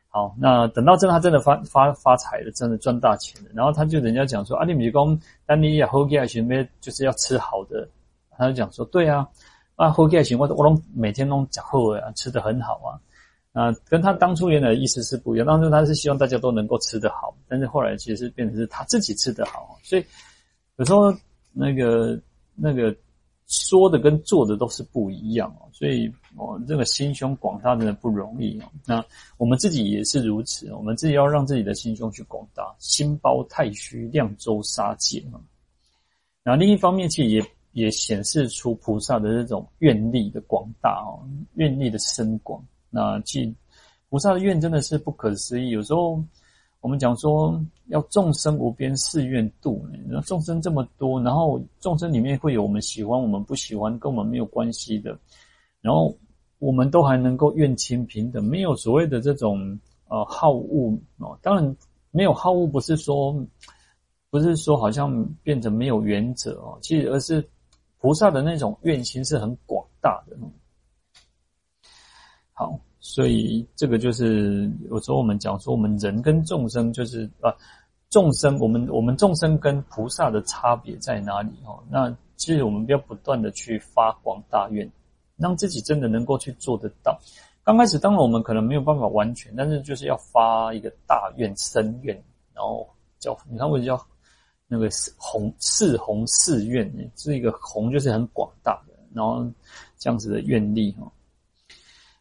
[0.10, 6.68] 好，那等到真的他真的发发发财了，真的赚大钱了，然后他就人家讲说啊，你米公，但你也后盖行咩？
[6.80, 7.88] 就是要吃好的，
[8.32, 9.28] 他就讲说对啊，
[9.76, 12.96] 啊后盖行我我拢每天拢讲好啊，吃得很好啊，
[13.52, 20.06] 啊，跟他当初原来的意思是不一样，当初他是希望大家都能够吃得好，但是后来其实变成是他自己吃得好，所以
[20.78, 21.14] 有时候
[21.52, 22.18] 那个
[22.56, 22.96] 那个
[23.48, 26.12] 说的跟做的都是不一样，所以。
[26.38, 28.70] 哦，这个心胸广大真的不容易哦。
[28.86, 29.02] 那
[29.38, 35.40] 我们自己也是如此，我们自己要让自己的心胸去广大，心包太虚，量周杀界啊。
[36.44, 37.42] 那另一方面，其实也
[37.72, 41.24] 也显示出菩萨的这种愿力的广大哦，
[41.54, 42.62] 愿力的深广。
[42.90, 43.56] 那其实
[44.10, 45.70] 菩萨的愿真的是不可思议。
[45.70, 46.22] 有时候
[46.86, 55.18] 我们讲说要众生无边誓愿度，那众生这么多，然后众生里面会有我们喜欢、我们不喜欢，跟我们没有关系的，
[55.82, 56.16] 然后。
[56.58, 59.78] 我们都还能够愿亲平等，没有所谓的这种
[60.08, 61.38] 呃好恶哦。
[61.42, 61.76] 当然
[62.12, 63.36] 没有好恶，不是说
[64.30, 66.80] 不是说好像变成没有原则哦。
[66.82, 67.46] 其实而是
[68.00, 70.38] 菩萨的那种愿心是很广大的。
[72.54, 77.54] 好，所以这个就是有时候我们讲说，我们人跟众生就是啊，
[78.10, 81.52] 众生，我们我们众生跟菩萨的差别在哪里？
[81.66, 84.92] 哦，那其实我们要不断的去发广大愿，
[85.38, 87.16] 让自己真的能够去做得到。
[87.64, 92.16] 刚开始，当然我们可能没有办法完全，但是就是要发一个大愿、深愿，
[92.56, 92.90] 然后
[93.20, 94.06] 叫你看，为什么叫
[94.68, 96.92] 那个宏四宏四愿？
[97.16, 99.46] 是一个宏，就是很广大的，然后
[100.00, 101.06] 这样子的愿力哈。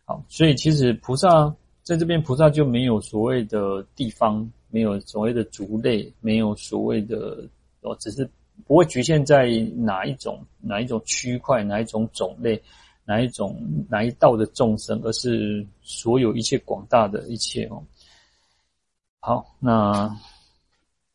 [0.05, 7.48] 好，所以其实菩萨在这边，菩萨就没有所谓的地方，没有所谓的族类，没有所谓的
[7.80, 8.28] 哦，只是
[8.66, 12.62] 不会局限在哪一种哪一种区块，哪一种种类。
[13.07, 17.84] 哪一种哪一道的众生，而是所有一切广大的一切哦。
[19.20, 20.11] 好，那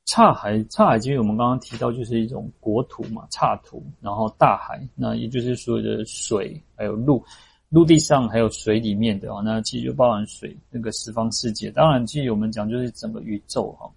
[0.05, 7.25] 刹海刹海，其实我们刚刚提到就是一种国土嘛，刹土，然后大海，那也就是所有的水，还有陆，
[7.69, 9.41] 陆地上还有水里面的哦。
[9.43, 13.89] 那其实就包含水那个十方世界，当然，其实我们讲就是整个宇宙哈。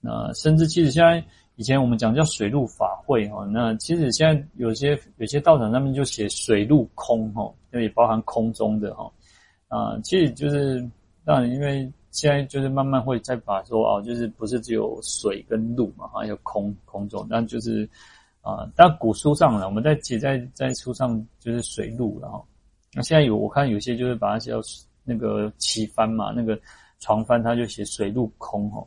[0.00, 1.24] 那甚至其实现在。
[1.56, 9.12] 以前我们讲叫水陆法会哈，那其实现在有些有些道场上面就写水陆空哈，那也包含空中的哈
[9.68, 10.80] 啊，其实就是
[11.26, 17.88] 当然，因为现在就是慢慢会再把说哦，就是不是只有水跟陆嘛，还有空空中，那就是
[18.40, 22.42] 啊，但古书上呢，我们在写在在书上就是水陆然后
[22.94, 24.60] 那现在有我看有些就是把它叫
[25.04, 26.58] 那个旗幡嘛，那个
[27.00, 28.86] 床幡它就写水陆空哈。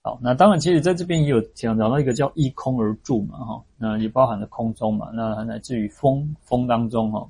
[0.00, 7.28] 好，那当然，其实在这边也有讲到一个叫依空而住嘛，哈，那也包含了空中嘛，那还来自于风风当中哈。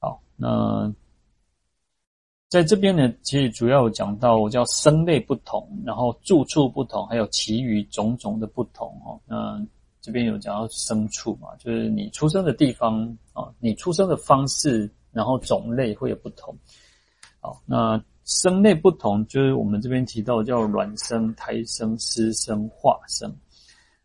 [0.00, 0.92] 好，那
[2.48, 9.18] 在这边呢，其实主要有讲到我叫生类不同，然后住处不同，还有其余种种的不同哈。
[9.26, 9.64] 那
[10.00, 16.56] 这边有讲到生处嘛，就是你出生的地方啊，你出生的方式，然后种类会有不同。
[17.40, 18.02] 好，那。
[18.28, 23.32] 生类不同，就是我们这边提到叫卵生、胎生、湿生、化生。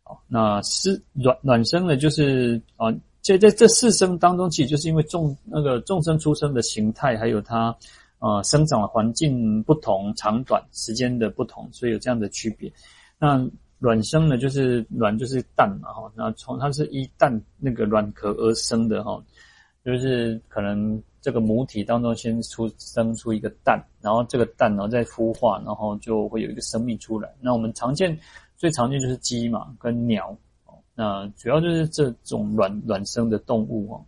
[0.04, 2.86] 好，那湿卵卵生呢，就是啊，
[3.20, 7.76] 在在这四生当中，其实就是因为众那个众生出生的形态，还有它
[8.20, 12.72] 啊生长的环境不同、长短时间的不同，所以有这样的区别。
[13.18, 13.44] 那
[13.82, 19.22] 卵生呢，就是卵就是蛋嘛，哈，那从它是依蛋那个卵壳而生的，哈，
[19.84, 21.02] 就是可能。
[21.24, 27.32] 这个母体当中先出生出一个蛋，然后这个蛋然后再孵化，然后就会有一个生命出来。
[27.40, 28.18] 那我们常见
[28.56, 30.36] 最常见就是鸡嘛，跟鸟。
[30.96, 34.04] 那主要就是这种卵卵生的动物哦。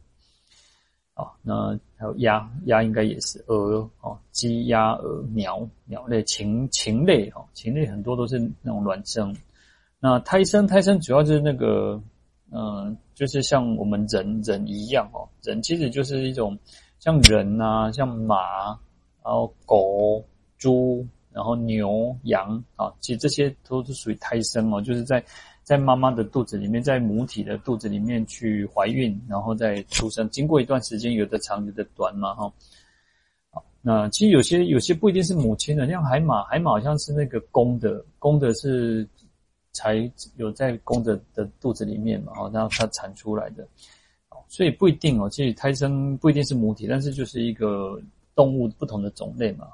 [1.15, 9.33] 啊，那还有鸭，鸭应该也是鹅哦，鸡、鸭、鹅、鸟鸟类、禽禽类哦，禽类很多都是那种卵生。
[10.05, 11.99] 那胎生，胎生主要就是那个
[12.53, 16.59] 嗯、就是像我们人人一样哦，人其实就是一种。
[17.01, 18.69] 像人啊，像马，
[19.23, 20.25] 然后狗、
[20.57, 25.23] 猪，然后牛、羊啊，其实这些都是属于胎生哦，就是在
[25.63, 30.29] 在妈妈的肚子里面，在母体的肚子里面去怀孕，然后再出生。
[30.31, 32.53] 经过一段时间，有的长，有的短嘛，哈。
[33.51, 39.07] 好，那其实有些有些不一定是母亲的，像海马，海马好像是那个公的，公的是
[39.75, 43.69] 才有在公的的肚子里面嘛，然后它产出来的。
[44.49, 48.01] 所以不一定哦，其实胎生不一定是母体，但是就是一个
[48.35, 49.67] 动物不同的种类嘛。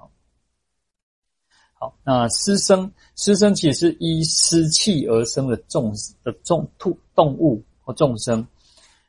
[1.75, 5.93] 好，那湿生，湿生其实是依湿气而生的众
[6.23, 8.47] 的众兔动物或众生。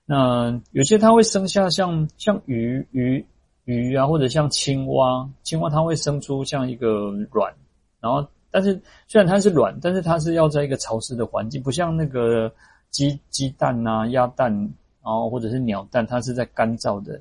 [0.05, 3.25] 那有些它会生下像像鱼鱼
[3.65, 7.53] 鱼啊，或者像青蛙，青蛙它会生出像一个卵，
[7.99, 12.53] 然后但是虽然它是卵，但是它是要在一个潮湿的环境，不像那个
[12.89, 14.71] 鸡鸡蛋啊、鸭蛋。
[15.03, 17.19] 然后或者是鸟蛋，它是在干燥的。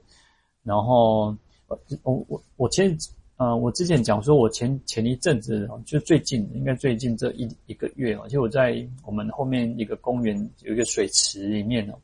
[0.62, 1.34] 然后
[2.02, 2.94] 我我我前
[3.38, 11.94] 呃，我之前讲说，我前前一阵子就最近应该最近这一一个月啊，就我在我们后面一个公园有一个水池里面哦，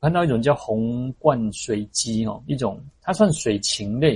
[0.00, 4.12] 我看到一种叫红冠水鸡哦，一种它算水禽类，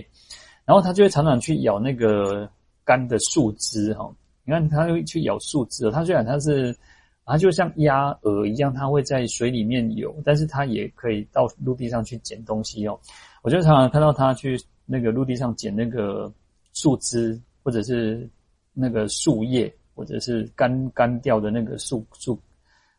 [0.64, 2.48] 然后它就会常常去咬那个
[2.86, 4.10] 干的树枝哈。
[4.44, 6.76] 你看它会去咬树枝，它虽然它是。
[7.24, 12.98] 它就像鸭鹅一样，它会在水里面游，但是它也可以到陆地上去捡东西哦。
[13.42, 16.30] 我就常常看到它去那个陆地上捡那个
[16.72, 18.28] 树枝，或者是
[18.74, 22.36] 那个树叶，或者是干干掉的那个树树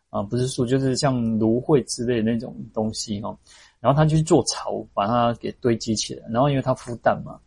[0.10, 3.38] 啊，不是树，就是像芦荟之类的那种东西哦。
[3.82, 6.26] 然后它去做巢，把它给堆积起来。
[6.30, 7.38] 然后因为它孵蛋嘛，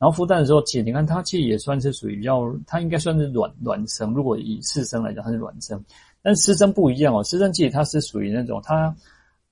[0.00, 4.14] 然后孵蛋的时候，其实你看它其实也算是属于比较，它应该算是卵卵生。
[4.14, 5.84] 如果以四生来讲，它是卵生，
[6.22, 7.22] 但是湿生不一样哦。
[7.22, 8.96] 湿生其实它是属于那种它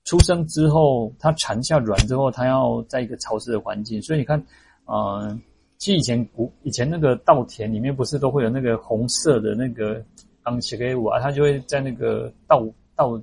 [0.05, 4.01] 出生之后，它产下卵之后，它要在一个潮湿的环境。
[4.01, 4.43] 所以你看，
[4.85, 5.39] 呃，
[5.77, 10.03] 其实以前古以前那个稻田里面不是都会有那个红色的那个
[10.43, 13.21] 当起给我啊，它就会在那个稻稻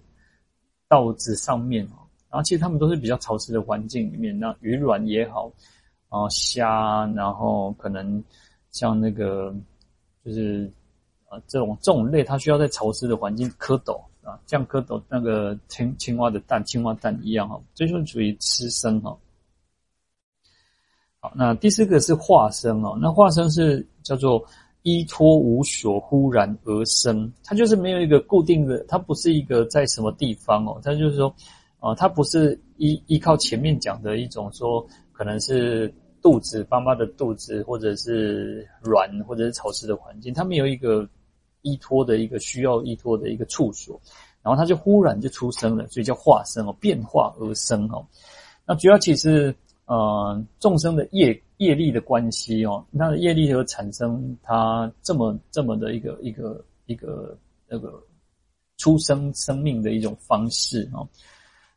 [0.89, 2.07] 稻子上面哦。
[2.31, 5.53] 然后其实它们都是比较潮湿的环境里面，那鱼卵也好。
[6.09, 8.22] 然后虾，然后可能
[8.70, 9.52] 像那个，
[10.24, 10.70] 就是
[11.28, 19.18] 啊这种这种类，它需要在潮湿的环境蝌蚪啊，像蝌蚪那个青青蛙的蛋，青蛙蛋一样哈，这就是属于吃生哈。
[21.18, 24.42] 好，那第四个是化生哦，那化生是叫做
[24.82, 31.34] 依托无所，忽然而生，它就是没有一个固定的，它不是一个在什么地方哦，它就是说，
[31.80, 34.86] 啊，它不是依依靠前面讲的一种说。
[35.17, 35.91] 可能是
[36.21, 41.09] 肚子，妈妈的肚子，或者是软，或者是潮湿的环境，它没有一个
[41.62, 43.99] 依托的一个需要依托的一个处所，
[44.43, 48.07] 然后它就忽然就出生了，所以叫化生哦，变化而生哦。
[48.67, 49.55] 那主要其实
[49.87, 57.39] 呃众生的业业力的关系哦，那业力而产生它这么这么的一个一个一个
[57.69, 58.03] 那个
[58.77, 61.09] 出生生命的一种方式哦。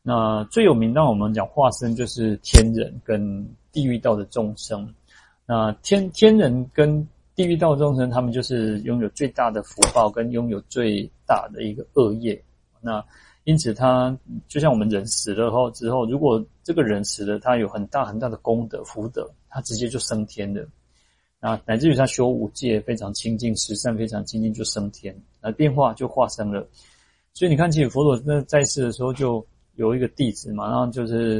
[0.02, 4.94] 那最有名，那我们讲化身，就是天人跟地狱道的众生。
[5.44, 12.42] 那天天人跟地狱道众生，他们就是拥有最大的福报，跟拥有最大的一个恶业。
[12.80, 13.04] 那
[13.44, 14.16] 因此，他
[14.48, 20.66] 就像我们人死了后之后，如果这个人死了，他有很大很大的功德福德，他直接就升天了。
[21.40, 26.66] 那乃至于他修五戒非常清净，十善非常清净，就升天，那变化就化生了。
[27.34, 29.44] 所以你看，其实佛陀那在世的时候就。
[29.80, 31.36] 有一个弟子嘛，然后就是，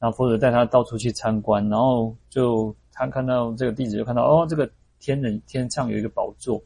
[0.00, 4.68] 然后佛祖带他到处去参观，然后就他看到这个弟子就看到哦，这个
[4.98, 6.60] 天人天上有一个宝座，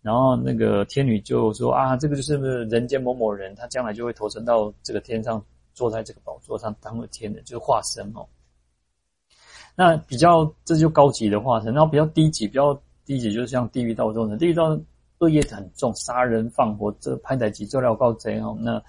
[0.00, 5.44] 然后那个天女就说啊，这个就是人间某某人，他将来就会投生到这个天上，
[5.74, 8.24] 坐在这个宝座上当个天人，就是化身哦。
[9.74, 14.78] 那比较这就高级的化身，然后比较低级，比较低级就是像地狱道众生，地狱道
[15.18, 18.80] 恶业很重，杀人放火，这拍歹机做料告贼哦，那。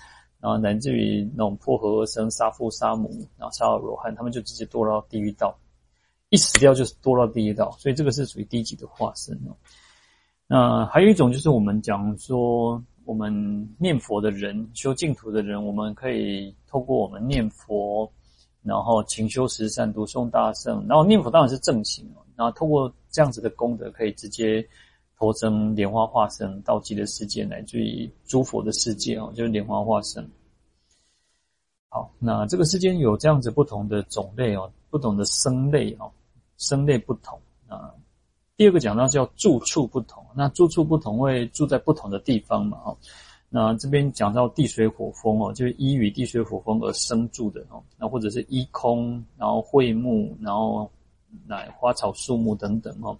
[0.41, 5.55] 然后乃至于那种破河而生、杀父杀母，然后杀了罗汉，他们就直接堕落到地狱道，
[6.29, 9.53] 一死掉就是堕到地狱道，所以这个是属于低级的化身哦。
[10.47, 13.31] 那还有一种就是我们讲说，我们
[13.77, 18.11] 念佛的人、修净土的人，我们可以透过我们念佛，
[18.63, 22.25] 然后勤修十善、读诵大圣，然后念佛当然是正行哦。
[22.35, 24.67] 然后透过这样子的功德，可以直接。
[25.21, 30.27] 投生莲花化身到极乐世界，乃至于诸佛的世界哦，就是莲花化身。
[31.89, 36.11] 好，那这个世间有这样子不同的种类哦，不同的生类哦，
[36.57, 37.93] 生类不同啊。
[38.57, 42.97] 第二个讲到叫住处不同，那住处不同会住在不同的地方嘛哦。
[43.47, 50.89] 那这边讲到地水火风哦，就是依于地水火风而生住的哦，那或者是依空，然后会木，然后
[51.45, 53.15] 乃花草树木等等哦。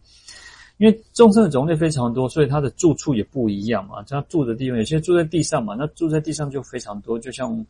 [0.82, 4.02] 因为众生的种类非常多，所以它的住处也不一样嘛。
[4.02, 7.20] 它住的地方，有些住在地上嘛，那住在地上就非常多。
[7.20, 7.64] 就像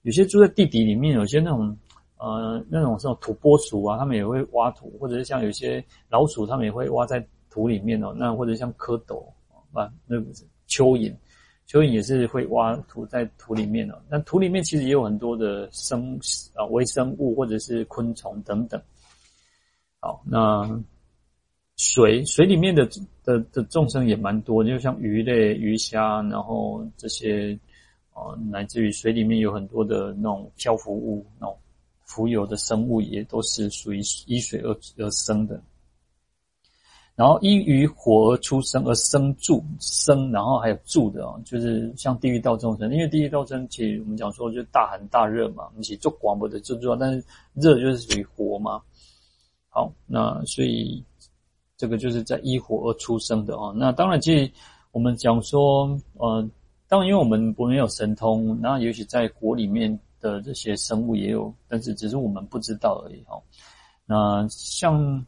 [0.00, 1.76] 有些住在地底里面，有些那种
[2.16, 8.14] 呃那种这种土拨鼠啊，他们也会挖土，或者是像有些老鼠，他们也会挖在土里面哦。
[8.16, 9.22] 那或者像蝌蚪
[9.74, 10.26] 啊，那个
[10.66, 11.14] 蚯蚓，
[11.68, 14.00] 蚯蚓也是会挖土在土里面哦。
[14.08, 16.18] 那土里面其实也有很多的生
[16.54, 18.80] 啊微生物或者是昆虫等等。
[20.00, 20.66] 好，那。
[21.76, 22.88] 水水里面的
[23.24, 27.58] 的的众生也蛮多，就像鱼类、鱼虾，然后这些
[28.14, 31.58] 呃，乃至于水里面有很多的那种漂浮物，那种
[32.04, 35.60] 浮游的生物，也都是属于依水而而生的。
[37.16, 48.80] 然后依于火而出生而生住生，然后还有住的哦，就是像地狱道众生，因为地狱道众生其实我们讲说就大寒大热嘛，而且做广播的就知道，但是热就是属于火嘛。
[49.68, 51.04] 好，那所以。
[51.76, 53.74] 这个就是在依火而出生的哦。
[53.76, 54.50] 那当然，其实
[54.92, 56.48] 我们讲说，呃，
[56.88, 63.40] 当然，因为我们不没有神通，那也许在火里面的这些生物也有，但是只是我们不知道而已哈。
[64.06, 65.24] 那像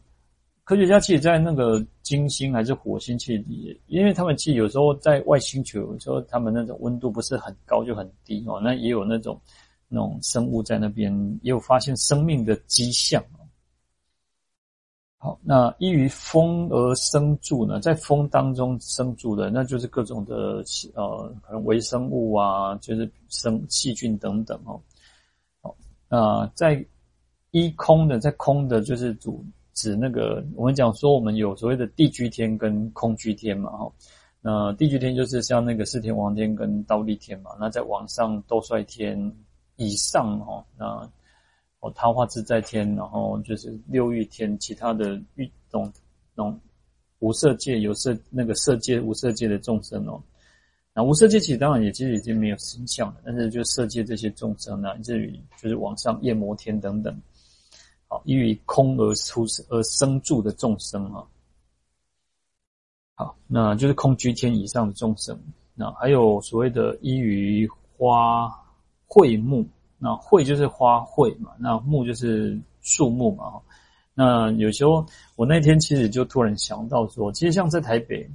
[0.64, 3.44] 科学家，其实，在那个金星还是火星，其实
[3.86, 8.60] 因为他们其实有时候在外星球，有时候他们那种温度不是很高，就很低哦。
[8.60, 9.40] 那也有那种
[9.88, 13.22] 那种生物在那边，也有发现生命的迹象。
[15.18, 20.62] 好，那依于风而生住呢，在风当中生住的，那就是各种的
[20.94, 24.78] 呃，可能微生物啊，就是生细菌等等哦。
[25.62, 25.74] 好，
[26.08, 26.84] 那在
[27.50, 29.42] 依空的，在空的，就是主
[29.72, 33.90] 指那个我们讲说我们有所谓的地居天跟空居天嘛，哈。
[34.42, 39.18] 那地居天就是像那个四天王天跟忉利天嘛，那在往上斗率天
[39.76, 41.10] 以上哈，那
[41.86, 45.92] 哦他化自在天，然后就是六欲天，其他的欲种
[46.34, 46.60] 那种
[47.20, 50.20] 无色界有色那个色界无色界的众生哦。
[50.92, 57.14] 那无色界其实当然也其实已经没有形象了，但是就色界这些众生呢，至于就是往上夜摩天等等，
[58.08, 61.22] 好，依于空而出而生住的众生啊，
[63.14, 65.38] 好，那就是空居天以上的众生。
[65.74, 67.68] 那还有所谓的依于
[67.98, 68.48] 花
[69.06, 69.66] 卉木，
[70.06, 73.54] 那卉就是花卉嘛，那木就是树木嘛。
[74.14, 75.04] 那有时候
[75.34, 78.28] 我那天其实就突然想到说，其实像在台北。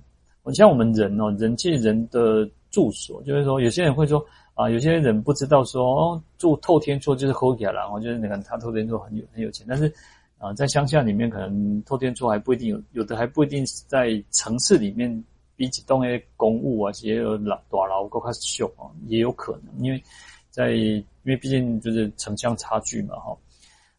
[0.44, 9.94] 我像我们人哦，人其实人的住所，就是说，有些人会说啊，有些人不知道说哦，住透天厝就是好起来了，就是你看他透天厝很有很有钱，但是
[10.40, 15.24] 啊，在乡下里面可能透天厝还不一定有，有的还不一定在城市里面
[15.56, 20.04] 比起栋那些公务啊，也有老大楼够开始秀啊，也有可能，因为
[20.52, 23.36] 在因为毕竟就是城乡差距嘛，哈。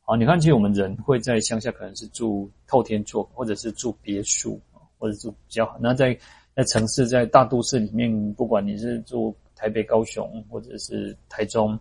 [0.03, 4.61] 好，你看，其实我们人会在乡下可能是住透天厝，或者是住别墅。
[4.99, 6.17] 或者住比较好，那在
[6.55, 11.77] 在城市，在大都市里面，不管你是住台北、高雄，或者是台中，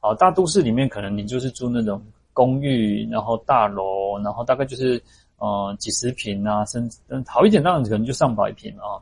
[0.00, 2.04] 好，大都市里面可能你就是住那种
[2.34, 5.02] 公寓，然后大楼，然后大概就是
[5.38, 9.00] 呃几十坪啊，甚至好一点，当然可能就上百坪啊。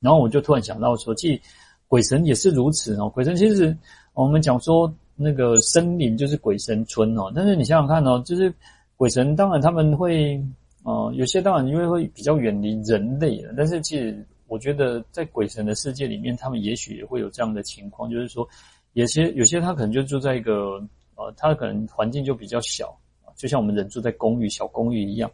[0.00, 1.40] 然后我就突然想到说，其实
[1.86, 3.08] 鬼神也是如此哦。
[3.08, 3.76] 鬼神其实
[4.14, 8.52] 我们讲说那个森林就是鬼神村哦，但是你想想看哦，就是
[8.96, 10.42] 鬼神当然他们会。
[10.86, 18.46] 哦、呃，有些当然因为会比较远离人类了，但是其实我觉得在鬼神的世界里面，他们也许也会有这样的情况，就是说，
[18.92, 20.78] 有些有些他可能就住在一个
[21.14, 22.94] 呃，他可能环境就比较小，
[23.34, 25.30] 就像我们人住在公寓小公寓一样。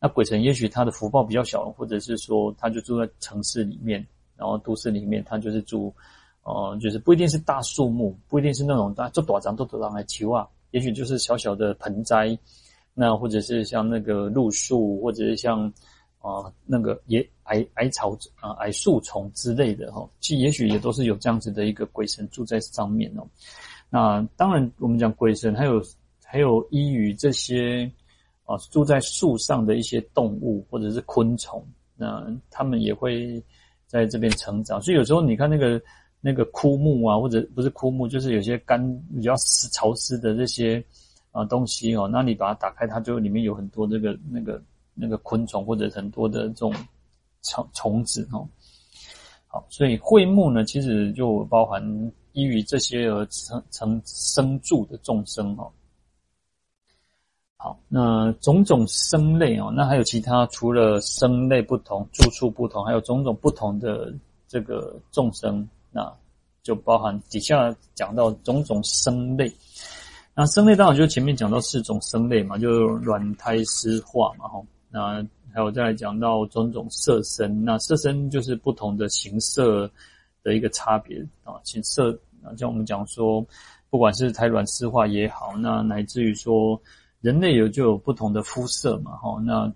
[0.00, 4.02] 那鬼神也许他的福报比较小，或者是说他就住在城市里面，
[4.38, 5.92] 然后都市里面他就是住，
[6.44, 12.38] 呃，就是不一定是大树木，不一定是那种大，就短张都短张来球啊，也许就是小小的盆栽。
[12.96, 15.72] 那或者是像那个露树，或者是像
[16.20, 23.26] 啊、那个野矮矮草啊矮树丛之类的哈，其实也许也都是有这样子的一个鬼神住在上面哦。
[23.90, 25.82] 那当然，我们讲鬼神还有
[26.24, 27.90] 还有依于这些
[28.46, 31.62] 啊住在树上的一些动物或者是昆虫，
[31.94, 33.42] 那他们也会
[33.86, 34.80] 在这边成长。
[34.80, 35.78] 所以有时候你看那个
[36.24, 38.80] 那个枯木啊，或者不是枯木，就是有些干
[39.14, 40.82] 比较湿潮湿的这些。
[41.34, 44.62] 啊，东西哦，那你把它打开，它就里面有很多这个那个
[44.94, 46.72] 那个昆虫或者很多的这种
[47.42, 48.46] 虫虫子哦。
[49.48, 51.82] 好，所以卉木呢，其实就包含
[52.34, 55.68] 依于这些而成成生住的众生哦。
[57.56, 64.14] 好，那种种生类哦，那还有其他除了生类不同、住处不同，还有种种不同的
[64.46, 66.12] 这个众生，那
[66.64, 69.50] 就包含底下讲到种种生类。
[70.34, 74.66] 那生类当然就前面讲到四种生类嘛，就卵胎湿化嘛，吼。
[74.90, 79.88] 那还有再来讲到种种色身，那色身就是不同的形色
[80.42, 82.10] 的一个差别啊，形色
[82.42, 83.46] 啊，像我们讲说，
[83.88, 86.80] 不管是胎卵湿化也好，那乃至于说
[87.20, 89.38] 人类有就有不同的肤色嘛，吼。
[89.40, 89.72] 那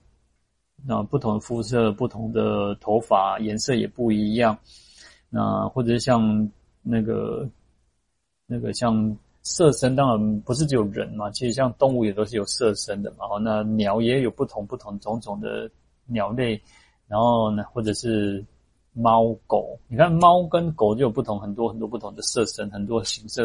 [0.85, 4.57] 那不同的肤色，不同的头发颜色也不一样，
[5.31, 6.51] 那或者像
[6.83, 7.49] 那个
[8.47, 9.17] 那个像。
[9.45, 13.25] 色身当然不是只有人嘛，其实像动物也都是有色身的嘛。
[13.41, 15.71] 那鸟也有不同不同种种的
[16.05, 16.61] 鸟类，
[17.07, 18.45] 然后呢，或者是
[18.93, 23.45] 猫狗，你看猫跟狗就有不同很多很多不同的色身，很多形色，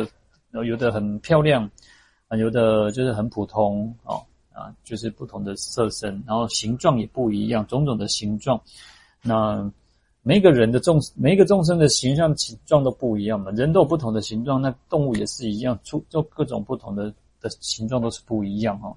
[0.52, 1.70] 然后有的很漂亮，
[2.28, 4.22] 啊，有的就是很普通哦，
[4.52, 8.60] 啊，就是不同的色身，然后形状也不一样，种种的形状，
[9.22, 9.72] 那。
[10.26, 18.96] 每一个人的众，每一个众生的形象形状都不一样嘛，人都有不同的形状，那动物也是一样，出就各种不同的的形状都是不一样哈。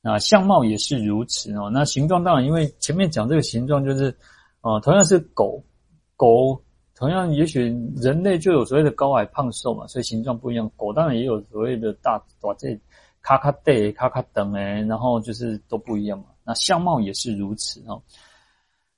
[0.00, 1.68] 那相貌也是如此哦。
[1.68, 4.16] 那形状当然，因为前面讲这个形状就是，
[4.60, 5.60] 啊，同样是狗，
[6.16, 6.62] 狗
[6.94, 7.62] 同样也许
[7.96, 10.70] 人类就有所谓的高矮胖瘦嘛，所以形状不一样。
[10.76, 12.78] 狗当然也有所谓的大大这
[13.20, 16.26] 咔咔对咔咔等诶，然后就是都不一样嘛。
[16.44, 18.00] 那相貌也是如此哦。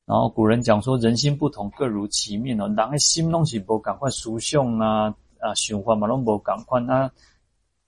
[0.09, 2.67] 然后古人讲说，人心不同，各如其面哦。
[2.67, 7.11] 人的心东西不赶快属相啊啊，循环嘛，拢不赶快，那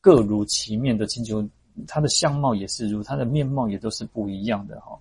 [0.02, 1.42] 各如其面的请求，
[1.88, 4.98] 他的相貌也是如他的面貌也都是不一样的哈。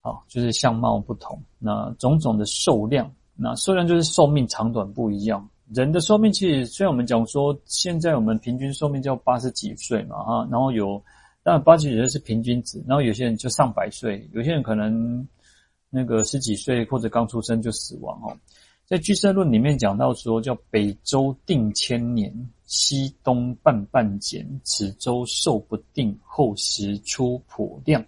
[0.00, 5.46] 好，就是相貌不同，那种种的寿量，那寿量就是寿命长短不一样。
[5.74, 11.02] 人的寿命其实虽然我们讲说，现在我们平均寿命就要八十几岁嘛哈，然后有
[11.42, 15.26] 但八十几岁是平均值，然后有些人就上百岁，有些人可能
[15.94, 18.36] 那个十几岁或者刚出生就死亡哦。
[18.84, 22.34] 在《俱舍论》里面讲到说，叫北周定千年，
[22.66, 28.04] 西东半半减，此周寿不定，后时出颇量。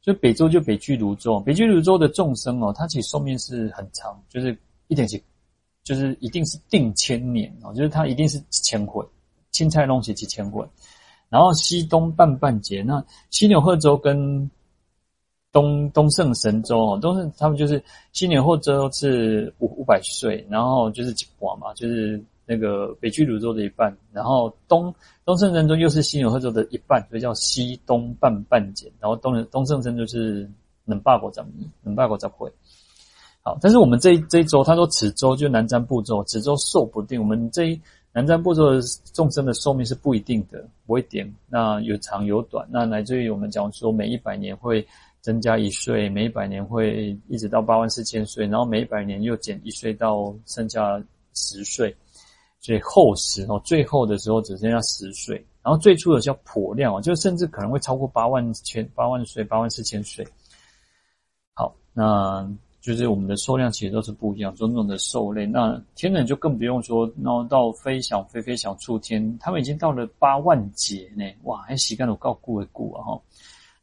[0.00, 5.22] 就北周就北俱芦洲，北俱芦洲的众生哦，它其实寿命是很长，就是一点几，
[5.82, 9.04] 就是一定是定千年哦，就是它一定是几千回，
[9.50, 10.66] 青菜弄起几千回。
[11.28, 14.48] 然后西东半半减，那西牛贺州跟
[15.54, 17.80] 东东胜神州哦，东胜他们就是
[18.12, 24.92] 西牛贺州是五五百岁，然后就是几寡嘛，就是那个北俱芦洲的一半，然后东
[25.24, 30.50] 东胜神州又是西牛贺州的一半，所以叫西东半半减，然后东东胜神州是
[30.84, 32.50] 能霸国掌米，能霸国掌会。
[33.40, 37.80] 好，但是我们这一这一周，他说此周就南瞻部洲，此周寿不定，我们这一
[38.12, 38.80] 南瞻部洲的
[39.12, 44.84] 众生的寿命是不一定的，不会点，那有长有短，那来自于我们讲说每一百年会。
[45.24, 51.02] 增加一岁，每百年会一直到八万四千岁，然后每百年又减一岁到剩下
[51.32, 51.96] 十岁，
[52.60, 60.22] 所以后时哦，最后的时候只剩下十岁，然后最初的叫颇量哦，就甚至可能会超过八万千八万岁八万四千岁。
[61.54, 62.46] 好，那
[62.82, 73.22] 就是我们的寿量其实都是不一样，种种的兽类，那天人就更不用说，然后到飞翔飞飞翔出天，他们已经到了八万劫呢，哇，还时间都够久的久啊哈。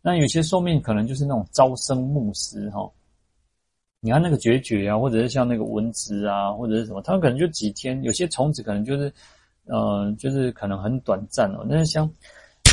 [0.03, 2.89] 那有些寿命可能就是那种朝生暮死哈，
[3.99, 9.13] 你看那个孑孓啊，或者是像那个蚊子啊，或者是什么，它们可能就几天；有些虫子可能就是，
[9.65, 11.63] 呃，就是可能很短暂哦。
[11.69, 12.11] 但是像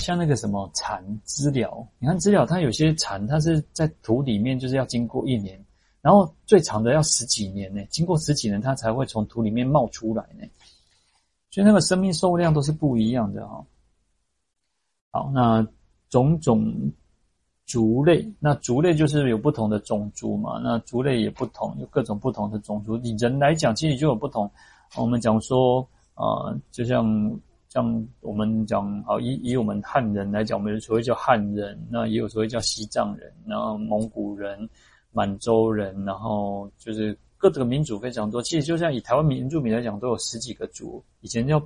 [0.03, 5.63] 像那个什么蝉、知了，你看知了，它有些蝉它是在土里面，就是要经过一年，
[6.01, 10.47] 然后最长的要十几年呢，经过十几年它才会从土里面冒出来呢。
[11.51, 13.63] 所以那个生命寿量都是不一样的哈。
[15.11, 15.69] 好，那
[16.09, 16.91] 种种。
[17.69, 22.97] 族类，那族类就是有不同的种族嘛，那族类也不同，有各种不同的种族。
[23.05, 24.51] 以人来讲，其实就有不同。
[24.97, 27.31] 我们讲说，呃，就像
[27.69, 34.67] 像我们讲，好以以我们汉人来讲，我们所谓叫汉人，那也有所谓叫西藏人，然后蒙古人、
[35.13, 38.41] 满洲人，然后就是各个民族非常多。
[38.41, 41.63] 其实就像以台湾民族民来讲，都有十几个族，以前叫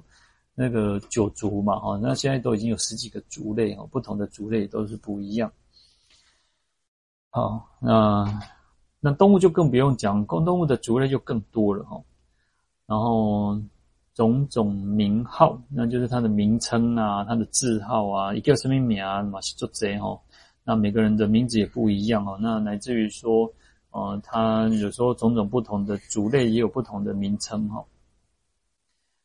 [0.53, 5.49] 那个九族嘛，哈，那现在都已经有十几个族类，哈，不同的族类都是不一样。
[7.35, 8.41] 好，那
[9.01, 11.99] 那动物就更不用讲，公动物的族类就更多了哈。
[12.87, 13.59] 然后
[14.15, 20.21] 种种名号，那就是它的名称啊，它的字号啊，一个什么名啊，嘛是做贼哈。
[20.63, 22.37] 那每个人的名字也不一样哦。
[22.39, 23.51] 那乃至于说，
[23.93, 27.83] 呃，它有时候种种不同的族类也有不同的名称哈。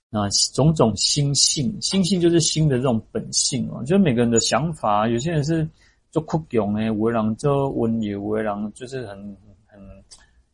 [0.09, 5.67] 那种种心性，心性就是心的这种本性哦，就是每个人的想法，有些人是。
[6.17, 9.15] 做酷强诶，有的人做温柔，有的人就是很
[9.67, 9.79] 很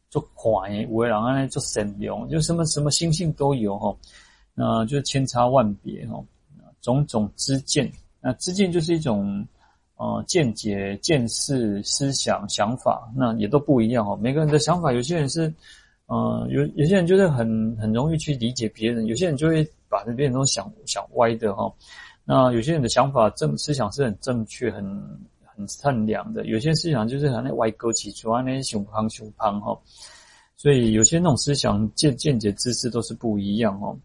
[0.10, 3.96] 做坏诶，有的人安尼做善良，就什么什么心性都有哈。
[4.54, 6.22] 那就是千差万别哈。
[6.82, 7.90] 种种之见，
[8.20, 9.48] 那知见就是一种
[9.96, 14.18] 呃见解、见识、思想、想法，那也都不一样哈。
[14.18, 15.44] 每个人的想法，有些人是
[16.08, 21.74] 呃有有些人就是很很容易去理解别人，有些人就会把别人都想想歪的哈。
[22.26, 24.84] 那有些人的想法正思想是很正确很。
[25.56, 29.80] 很善良的，有些思想就是很那歪勾起出来那些熊胖熊胖哈，
[30.56, 33.98] 所以有些那种思想见见解知识都是不一样哦。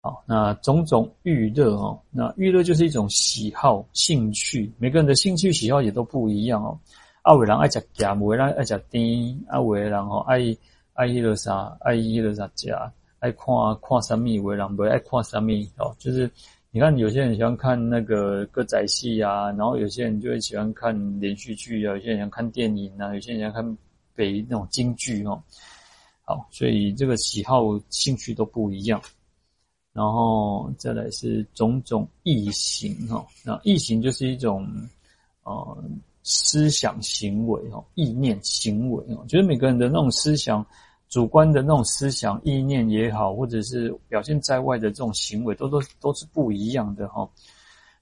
[0.00, 6.78] 好，那种种欲乐哦，那欲乐就是一种喜好兴趣，每个人的兴趣喜好也都不一样哦。
[7.22, 10.38] 啊，有的人爱食咸，有的人爱食甜，啊，有的人吼爱
[10.94, 12.70] 爱迄个啥，爱迄个啥食，
[13.18, 13.46] 爱看
[13.82, 15.48] 看啥物，有的人不爱看啥物
[15.78, 16.30] 哦，就是。
[16.74, 23.78] 你看，有些人喜欢看那个歌仔戏啊，然后有些人就会喜欢看连续剧啊，有些人喜欢看电影啊，有些人喜欢看
[24.12, 25.40] 北那种京剧哦。
[26.24, 29.00] 好，所以这个喜好兴趣都不一样。
[29.92, 34.66] 然后再来是种种意形哈，那意形就是一种
[35.44, 35.84] 呃
[36.24, 40.66] 思想行为哈，意念行为哦，就是每个人的那种思想。
[41.14, 47.24] 主观的那种思想意念也好，或者是表现在外的这种行为，都都都是不一样的哈。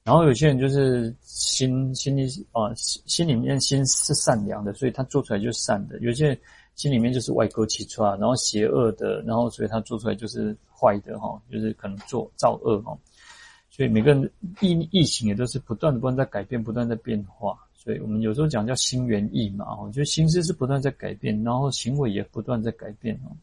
[0.03, 6.39] 然后有些人就是心心里啊，心里面心是善良的，所以他做出来就是善的；有些人
[6.75, 12.97] 心里面就是歪勾起出来，然后邪恶的，然后所以他做出来就是坏的哈，就是可能做造恶哈。
[13.69, 14.33] 所以每个人
[14.63, 17.59] 意意行也都是不断的不断在改变，不断在变化。
[17.83, 23.35] 所以我们有时候讲叫心猿意马，我觉得心思是不断在改变，然后行为也不断在改变哦。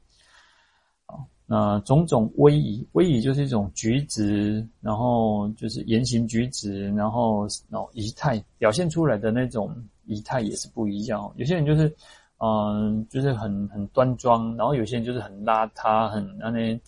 [1.05, 9.75] 好，那种种威仪，威仪就是一种举止，然后就是言行举止，然后哦仪态表现出来的那种
[10.05, 11.29] 仪态也是不一样。
[11.35, 11.93] 有些人就是
[12.37, 16.79] 嗯，就是很很端庄，然后有些人就是很邋遢，很那那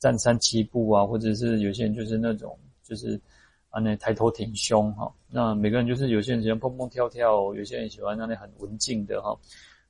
[0.00, 3.20] 站三七步啊，或者是有些人就是那种就是。
[3.78, 9.36] 那抬头挺胸哈，那每个人就是有些人喜欢蹦蹦跳跳，有些人喜欢那里很文静的哈，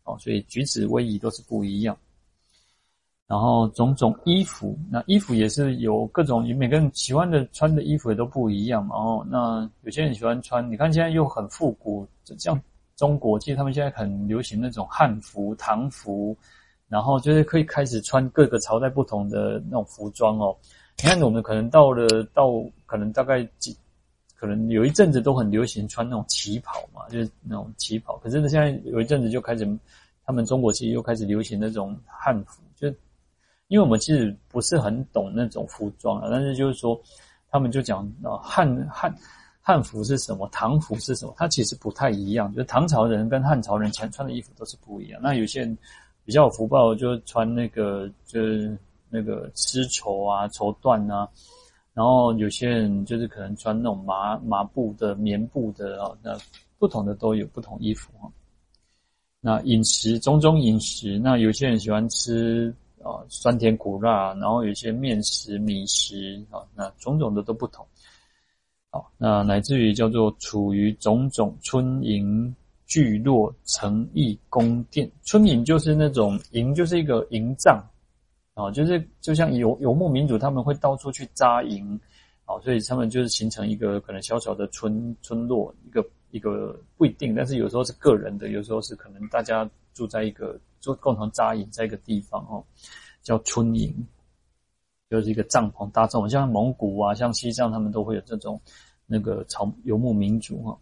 [0.05, 1.97] 哦，所以举止威仪都是不一样。
[3.29, 8.95] 然后种种衣服，那衣服也是有各种，每个人喜欢的穿的衣服也都不一样嘛。
[8.95, 12.07] 哦，那有些人喜欢穿，你看现在又很复古，
[12.39, 12.61] 像
[12.95, 16.37] 中国其实他们现在很流行那种汉服、唐服，
[16.89, 20.57] 然后就是可以开始穿各个朝代不同的那种服装哦。
[20.99, 22.51] 你看，我们可能到了到
[22.87, 23.77] 可能大概几，
[24.35, 28.17] 可能有一阵子都很流行穿那种旗袍嘛，就是那种旗袍。
[28.17, 29.79] 可是呢，现在有一阵子就开始，
[30.25, 32.89] 他们中国其实又开始流行那种汉服，就
[33.69, 36.99] 因为我们其实不是很懂那种服装啊，但是就是说，
[37.51, 39.15] 他们就讲啊，汉汉
[39.61, 42.51] 汉服是什么，唐服是什么，它其实不太一样。
[42.55, 45.21] 就是唐朝人跟汉朝人穿穿的衣服都是不一样。
[45.23, 45.77] 那有些人
[46.25, 48.75] 比较有福报，就穿那个就是。
[49.17, 51.27] 那个丝绸啊，绸缎啊，
[51.95, 56.37] 然后有些人就是可能穿那种麻麻布的、棉布的啊，那
[56.79, 58.31] 不同的都有不同衣服哈。
[59.41, 67.87] 那饮食种种饮食，那有些人喜欢吃啊酸甜苦辣，然后有些面食、米食啊，那种种的都不同。
[68.91, 72.55] 好，那乃至于叫做处于种种春营
[72.87, 77.83] 聚落城邑宫殿，春营就是那种营，就是一个营帐。
[78.57, 82.01] 啊，就是就像游游牧民族，他们会到处去扎营，
[82.47, 92.65] 啊，所以他们就是形成一个可能小小的村村落，一个一个不一定，但是有时候是个人的，有时候是可能大家住在一个就共同扎营在一个地方哦，
[93.23, 93.95] 叫村营，
[95.11, 98.59] 就是一个帐篷搭帐篷，像蒙古啊，像西藏，他们都会有这种
[99.05, 100.79] 那个草游牧民族哈，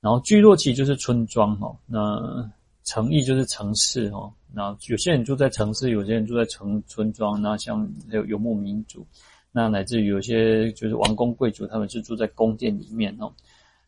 [0.00, 2.50] 然后聚落其实就是村庄哈，那
[2.88, 4.32] 城邑就是城市哦。
[4.50, 7.40] 那有些人住在城市，有些人住在城村庄。
[7.40, 7.86] 那像
[8.26, 9.06] 游牧民族，
[9.52, 13.30] 那乃至于有些就是王公贵族，他们是住在宫殿里面哦。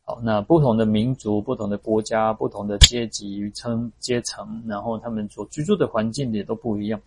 [0.05, 7.01] 好，那不同的民族、不同的国家、不同的阶级称阶层，然后他们所居住的环境也都不一样。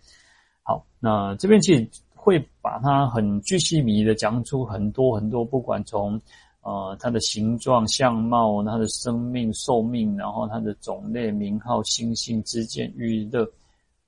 [0.64, 6.20] 好，那这边其实会把它很具细迷的讲出很多很多，不管从。
[6.64, 13.46] 呃，它的形状、相貌，它的生命寿命，然后它的种类、名号、心性、知见、娱乐，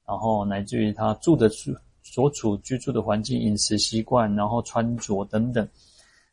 [0.07, 1.71] 然后乃至于他住的处、
[2.03, 5.69] 所处居住的环境、饮食习惯，然后穿着等等。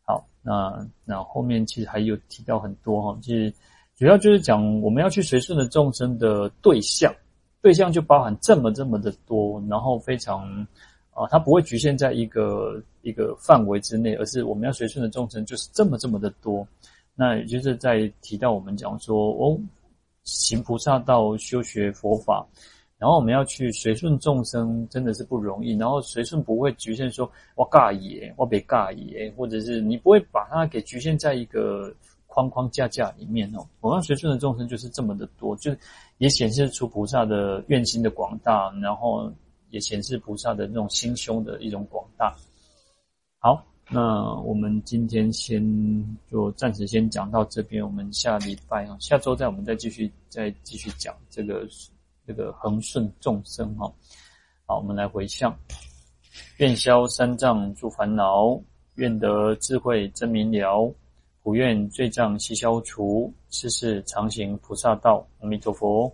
[0.06, 3.54] 好，那那后面其实还有提到很多哈，其实
[3.98, 7.14] 主要就是讲我们要去随顺的众生的对象，
[7.62, 10.66] 对象就包含这么这么的多，然后非常。
[11.16, 16.68] 啊，它不会局限在一个一个范围之内，而是我们要随顺的众生就是这么这么的多。
[17.14, 19.56] 那也就是在提到我们讲说，哦，
[20.24, 22.44] 行菩萨道、修学佛法，
[22.98, 25.78] 然后我们要去随顺众生，真的是不容易。
[25.78, 31.94] 然后随顺不会局限说，我尬也，我别尬也，或者是你不会把它给局限在一个
[32.26, 33.64] 框框架架里面哦。
[33.82, 35.72] 我们要随顺的众生就是这么的多，就
[36.18, 39.32] 也显示出菩萨的愿心的广大，然后。
[39.70, 42.36] 也显示菩萨的那种心胸的一种广大。
[43.90, 45.62] 那我们今天先
[46.32, 51.68] 就暂时先讲到这边，我们下礼拜啊，下周再我们再继续再继续讲这个
[52.26, 53.92] 这个恒顺众生哈。
[54.66, 55.56] 好，我们来回向，
[56.58, 58.60] 愿消三障诸烦恼，
[58.96, 60.92] 愿得智慧真明了，
[61.44, 65.28] 普愿罪障悉消除，世世常行菩萨道。
[65.42, 66.12] 阿弥陀佛。